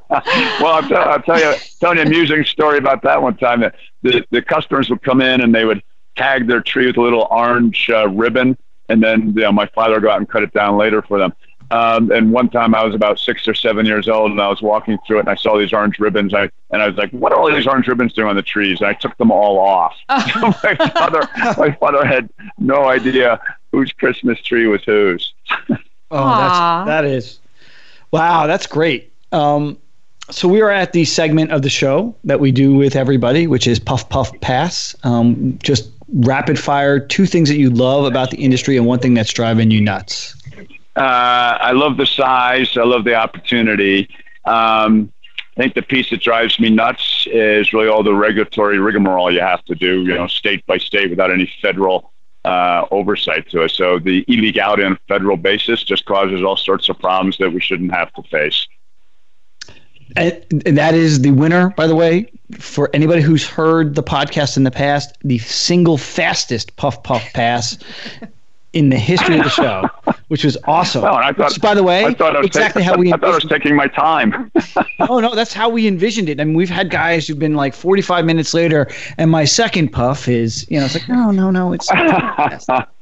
I'll, 0.66 0.88
t- 0.88 0.96
I'll, 0.96 1.22
tell 1.22 1.40
you, 1.40 1.56
tell 1.82 1.94
you 1.94 2.02
an 2.02 2.08
amusing 2.08 2.46
story 2.46 2.78
about 2.78 3.02
that 3.04 3.22
one 3.22 3.36
time. 3.36 3.60
That 3.60 3.76
the, 4.02 4.26
the 4.32 4.42
customers 4.42 4.90
would 4.90 5.04
come 5.04 5.20
in 5.20 5.42
and 5.42 5.54
they 5.54 5.66
would 5.66 5.84
tag 6.16 6.48
their 6.48 6.62
tree 6.62 6.88
with 6.88 6.96
a 6.96 7.02
little 7.02 7.28
orange 7.30 7.90
uh, 7.90 8.08
ribbon, 8.08 8.58
and 8.88 9.04
then 9.04 9.34
you 9.36 9.42
know, 9.42 9.52
my 9.52 9.66
father 9.76 9.96
would 9.96 10.04
go 10.04 10.10
out 10.10 10.20
and 10.20 10.30
cut 10.30 10.42
it 10.42 10.54
down 10.54 10.78
later 10.78 11.02
for 11.02 11.20
them. 11.20 11.34
Um, 11.72 12.12
and 12.12 12.32
one 12.32 12.50
time 12.50 12.76
I 12.76 12.84
was 12.84 12.94
about 12.94 13.20
six 13.20 13.48
or 13.48 13.54
seven 13.54 13.86
years 13.86 14.08
old 14.08 14.32
and 14.32 14.42
I 14.42 14.48
was 14.48 14.62
walking 14.62 14.98
through 15.06 15.18
it 15.18 15.22
and 15.22 15.30
I 15.30 15.36
saw 15.36 15.58
these 15.58 15.74
orange 15.74 16.00
ribbons. 16.00 16.34
I, 16.34 16.50
and 16.72 16.82
I 16.82 16.88
was 16.88 16.96
like, 16.96 17.10
what 17.12 17.32
are 17.32 17.40
all 17.40 17.52
these 17.52 17.68
orange 17.68 17.88
ribbons 17.88 18.14
doing 18.14 18.28
on 18.28 18.36
the 18.36 18.42
trees? 18.42 18.82
And 18.82 18.88
I 18.88 18.94
took 18.94 19.18
them 19.18 19.32
all 19.32 19.58
off. 19.60 19.96
Oh. 20.10 20.60
my, 20.64 20.76
father, 20.90 21.22
my 21.58 21.72
father 21.80 22.06
had 22.06 22.30
no 22.60 22.86
idea 22.86 23.40
whose 23.72 23.92
Christmas 23.92 24.40
tree 24.42 24.68
was 24.68 24.84
whose. 24.84 25.34
oh, 25.70 25.76
that's, 26.12 26.88
that 26.88 27.06
is, 27.06 27.40
wow, 28.12 28.48
that's 28.48 28.68
great. 28.68 29.12
Um, 29.32 29.78
so 30.32 30.48
we 30.48 30.62
are 30.62 30.72
at 30.72 30.94
the 30.94 31.06
segment 31.06 31.52
of 31.52 31.62
the 31.62 31.70
show 31.70 32.16
that 32.24 32.40
we 32.40 32.52
do 32.52 32.76
with 32.76 32.96
everybody, 32.96 33.48
which 33.48 33.68
is 33.68 33.80
Puff 33.80 34.10
Puff 34.10 34.40
Pass. 34.42 34.96
Um, 35.04 35.60
just 35.62 35.92
rapid 36.14 36.58
fire, 36.58 37.00
two 37.00 37.26
things 37.26 37.50
that 37.50 37.58
you 37.58 37.70
love 37.70 38.06
about 38.06 38.32
the 38.32 38.38
industry 38.38 38.78
and 38.78 38.86
one 38.86 39.00
thing 39.00 39.14
that's 39.14 39.34
driving 39.34 39.72
you 39.72 39.82
nuts. 39.82 40.36
Uh, 40.96 41.58
I 41.60 41.72
love 41.72 41.98
the 41.98 42.06
size. 42.06 42.78
I 42.78 42.84
love 42.84 43.04
the 43.04 43.16
opportunity. 43.16 44.10
Um, 44.46 45.12
I 45.58 45.62
think 45.62 45.74
the 45.74 45.82
piece 45.82 46.10
that 46.10 46.22
drives 46.22 46.60
me 46.60 46.70
nuts 46.70 47.28
is 47.32 47.72
really 47.72 47.88
all 47.88 48.04
the 48.04 48.14
regulatory 48.14 48.78
rigmarole 48.78 49.32
you 49.32 49.40
have 49.40 49.64
to 49.66 49.76
do, 49.76 50.02
you 50.02 50.14
know, 50.14 50.28
state 50.28 50.66
by 50.66 50.78
state 50.78 51.10
without 51.10 51.32
any 51.32 51.52
federal 51.62 52.12
uh, 52.44 52.86
oversight 52.92 53.50
to 53.50 53.64
it. 53.64 53.72
So 53.72 54.00
the 54.00 54.24
illegality 54.28 54.84
on 54.84 54.94
a 54.94 55.00
federal 55.08 55.38
basis 55.38 55.84
just 55.84 56.06
causes 56.06 56.44
all 56.44 56.58
sorts 56.58 56.90
of 56.90 57.00
problems 57.00 57.38
that 57.38 57.52
we 57.52 57.62
shouldn't 57.62 57.92
have 57.92 58.14
to 58.14 58.24
face. 58.24 58.68
And 60.16 60.78
that 60.78 60.94
is 60.94 61.22
the 61.22 61.32
winner, 61.32 61.72
by 61.72 61.88
the 61.88 61.96
way, 61.96 62.32
for 62.60 62.90
anybody 62.94 63.22
who's 63.22 63.48
heard 63.48 63.96
the 63.96 64.04
podcast 64.04 64.56
in 64.56 64.64
the 64.64 64.72
past, 64.72 65.18
the 65.24 65.40
single 65.40 65.98
fastest 65.98 66.76
puff 66.76 67.02
puff 67.02 67.24
pass 67.34 67.78
in 68.74 68.90
the 68.90 69.00
history 69.00 69.40
of 69.40 69.46
the 69.46 69.50
show, 69.50 69.90
which 70.28 70.44
was 70.44 70.58
awesome. 70.66 71.04
Oh, 71.04 71.14
I 71.14 71.32
thought, 71.34 71.52
which, 71.52 71.62
by 71.62 71.74
the 71.74 71.84
way, 71.84 72.06
I 72.06 72.14
thought 72.14 72.36
I 72.36 72.40
was 72.40 72.48
exactly 72.48 72.84
taking, 72.84 72.94
how 72.94 73.00
we. 73.00 73.14
I 73.14 73.18
thought 73.18 73.32
I 73.32 73.36
was 73.36 73.46
taking 73.46 73.76
my 73.76 73.88
time. 73.88 74.52
oh 75.02 75.20
no, 75.20 75.36
that's 75.36 75.54
how 75.54 75.70
we 75.70 75.88
envisioned 75.88 76.30
it. 76.30 76.40
I 76.40 76.44
mean, 76.44 76.56
we've 76.56 76.70
had 76.70 76.90
guys 76.90 77.28
who've 77.28 77.40
been 77.40 77.56
like 77.56 77.74
45 77.74 78.26
minutes 78.26 78.54
later, 78.54 78.88
and 79.18 79.30
my 79.30 79.46
second 79.46 79.90
puff 79.90 80.28
is, 80.28 80.70
you 80.70 80.80
know, 80.80 80.86
it's 80.86 80.96
like, 80.96 81.08
no, 81.08 81.32
no, 81.32 81.52
no, 81.52 81.74
it's. 81.74 81.90
um, 81.92 82.00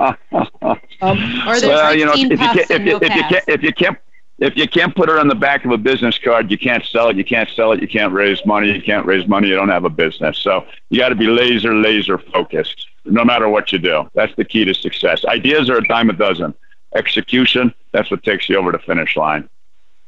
or 0.01 1.59
there's 1.59 1.65
well, 1.65 1.95
you 1.95 2.05
know, 2.05 2.13
if, 2.13 2.19
you 2.19 2.37
can't, 2.37 2.59
if, 2.59 2.81
you, 2.81 2.97
if 3.01 3.15
you 3.15 3.23
can't, 3.23 3.43
if 3.47 3.63
you 3.63 3.73
can't 3.73 3.97
if 4.39 4.57
you 4.57 4.67
can't 4.67 4.95
put 4.95 5.09
it 5.09 5.17
on 5.17 5.27
the 5.27 5.35
back 5.35 5.63
of 5.63 5.71
a 5.71 5.77
business 5.77 6.17
card, 6.17 6.49
you 6.51 6.57
can't 6.57 6.83
sell 6.83 7.09
it. 7.09 7.15
You 7.15 7.23
can't 7.23 7.49
sell 7.49 7.71
it. 7.71 7.81
You 7.81 7.87
can't 7.87 8.11
raise 8.11 8.45
money. 8.45 8.73
You 8.73 8.81
can't 8.81 9.05
raise 9.05 9.27
money. 9.27 9.47
You 9.47 9.55
don't 9.55 9.69
have 9.69 9.85
a 9.85 9.89
business. 9.89 10.37
So 10.39 10.65
you 10.89 10.99
got 10.99 11.09
to 11.09 11.15
be 11.15 11.27
laser, 11.27 11.73
laser 11.73 12.17
focused 12.17 12.87
no 13.05 13.23
matter 13.23 13.47
what 13.49 13.71
you 13.71 13.79
do. 13.79 14.09
That's 14.15 14.35
the 14.35 14.45
key 14.45 14.65
to 14.65 14.73
success. 14.73 15.23
Ideas 15.25 15.69
are 15.69 15.77
a 15.77 15.87
dime 15.87 16.09
a 16.09 16.13
dozen. 16.13 16.53
Execution, 16.95 17.73
that's 17.91 18.11
what 18.11 18.23
takes 18.23 18.49
you 18.49 18.57
over 18.57 18.71
the 18.71 18.79
finish 18.79 19.15
line. 19.15 19.49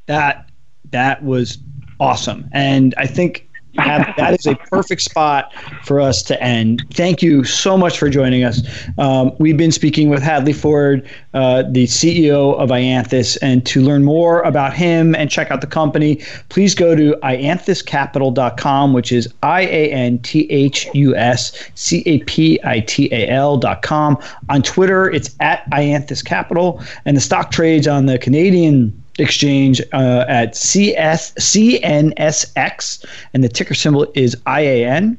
That 0.08 0.50
that 0.92 1.24
was 1.24 1.58
awesome. 2.00 2.48
And 2.52 2.94
I 2.98 3.08
think 3.08 3.50
have, 3.78 4.14
that 4.18 4.40
is 4.40 4.46
a 4.46 4.56
perfect 4.56 5.02
spot 5.02 5.54
for 5.84 6.00
us 6.00 6.22
to 6.24 6.42
end. 6.42 6.86
Thank 6.94 7.22
you 7.22 7.44
so 7.44 7.78
much 7.78 7.98
for 7.98 8.10
joining 8.10 8.44
us. 8.44 8.62
Um, 8.98 9.36
we've 9.40 9.58
been 9.58 9.72
speaking 9.72 10.10
with 10.10 10.22
Hadley 10.22 10.54
Ford, 10.54 11.08
uh, 11.34 11.64
the 11.70 11.86
CEO 11.86 12.58
of 12.58 12.70
Ianthus, 12.70 13.38
and 13.42 13.66
to 13.66 13.82
learn 13.82 14.04
more 14.04 14.42
about 14.44 14.74
him 14.74 15.16
and 15.16 15.30
check 15.30 15.52
out 15.52 15.62
the 15.62 15.68
company, 15.68 16.22
please 16.50 16.76
go 16.76 16.96
to 16.96 17.16
ianthuscapital.com, 17.24 18.94
which 18.94 19.12
is 19.12 19.32
I 19.44 19.62
A 19.62 19.92
N 19.92 20.20
T 20.20 20.48
H 20.50 20.88
U 20.94 21.16
S 21.16 21.52
C 21.76 22.04
A 22.06 22.20
P 22.20 22.60
I 22.64 22.80
T 22.82 23.10
A 23.12 23.28
L.com. 23.30 24.18
On 24.50 24.62
Twitter, 24.62 25.10
it's 25.10 25.36
at 25.40 25.70
Ianthus 25.72 26.24
Capital, 26.24 26.82
and 27.06 27.16
the 27.18 27.22
stock 27.22 27.52
trades 27.52 27.88
on 27.88 28.06
the 28.06 28.18
Canadian 28.18 29.05
exchange 29.20 29.82
uh, 29.94 30.26
at 30.28 30.56
CS, 30.56 31.34
CNSX, 31.34 33.06
and 33.34 33.44
the 33.44 33.50
ticker 33.50 33.74
symbol 33.74 34.12
is 34.16 34.36
IAN. 34.46 35.18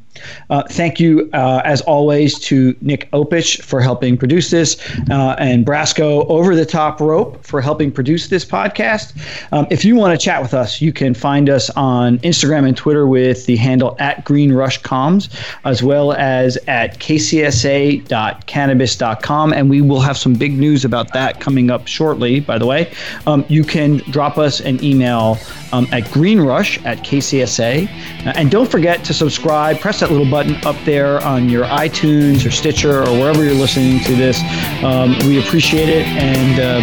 Uh, 0.50 0.62
thank 0.70 1.00
you, 1.00 1.28
uh, 1.32 1.62
as 1.64 1.80
always, 1.82 2.38
to 2.40 2.76
Nick 2.80 3.10
Opich 3.12 3.62
for 3.62 3.80
helping 3.80 4.16
produce 4.16 4.50
this, 4.50 4.76
uh, 5.10 5.36
and 5.38 5.66
Brasco 5.66 6.26
Over 6.28 6.54
the 6.54 6.66
Top 6.66 7.00
Rope 7.00 7.44
for 7.44 7.60
helping 7.60 7.90
produce 7.90 8.28
this 8.28 8.44
podcast. 8.44 9.12
Um, 9.52 9.66
if 9.70 9.84
you 9.84 9.96
want 9.96 10.18
to 10.18 10.24
chat 10.24 10.40
with 10.42 10.54
us, 10.54 10.80
you 10.80 10.92
can 10.92 11.14
find 11.14 11.50
us 11.50 11.70
on 11.70 12.18
Instagram 12.18 12.66
and 12.66 12.76
Twitter 12.76 13.06
with 13.06 13.46
the 13.46 13.56
handle 13.56 13.96
at 13.98 14.24
Green 14.24 14.52
Rush 14.52 14.80
Comms, 14.82 15.28
as 15.64 15.82
well 15.82 16.12
as 16.12 16.56
at 16.68 16.98
kcsa.cannabis.com. 16.98 19.52
And 19.52 19.70
we 19.70 19.80
will 19.80 20.00
have 20.00 20.16
some 20.16 20.34
big 20.34 20.58
news 20.58 20.84
about 20.84 21.12
that 21.12 21.40
coming 21.40 21.70
up 21.70 21.86
shortly, 21.86 22.40
by 22.40 22.58
the 22.58 22.66
way. 22.66 22.90
Um, 23.26 23.44
you 23.48 23.62
can 23.64 23.98
drop 24.10 24.38
us 24.38 24.60
an 24.60 24.82
email 24.82 25.38
um, 25.72 25.86
at 25.92 26.10
greenrush 26.10 26.82
at 26.84 26.98
kcsa. 26.98 27.88
and 28.36 28.50
don't 28.50 28.70
forget 28.70 29.04
to 29.04 29.14
subscribe, 29.14 29.78
press 29.80 30.00
that 30.00 30.10
little 30.10 30.30
button 30.30 30.56
up 30.64 30.76
there 30.84 31.22
on 31.24 31.48
your 31.48 31.64
iTunes 31.64 32.46
or 32.46 32.50
Stitcher 32.50 33.02
or 33.02 33.12
wherever 33.12 33.44
you're 33.44 33.54
listening 33.54 34.02
to 34.04 34.14
this. 34.14 34.40
Um, 34.82 35.16
we 35.26 35.38
appreciate 35.38 35.88
it 35.88 36.06
and 36.06 36.60
uh, 36.60 36.80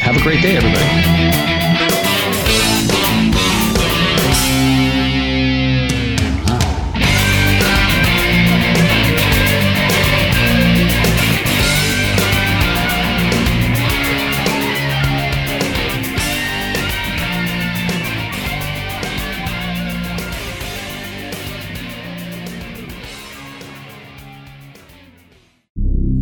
have 0.00 0.16
a 0.16 0.22
great 0.22 0.42
day, 0.42 0.56
everybody. 0.56 1.47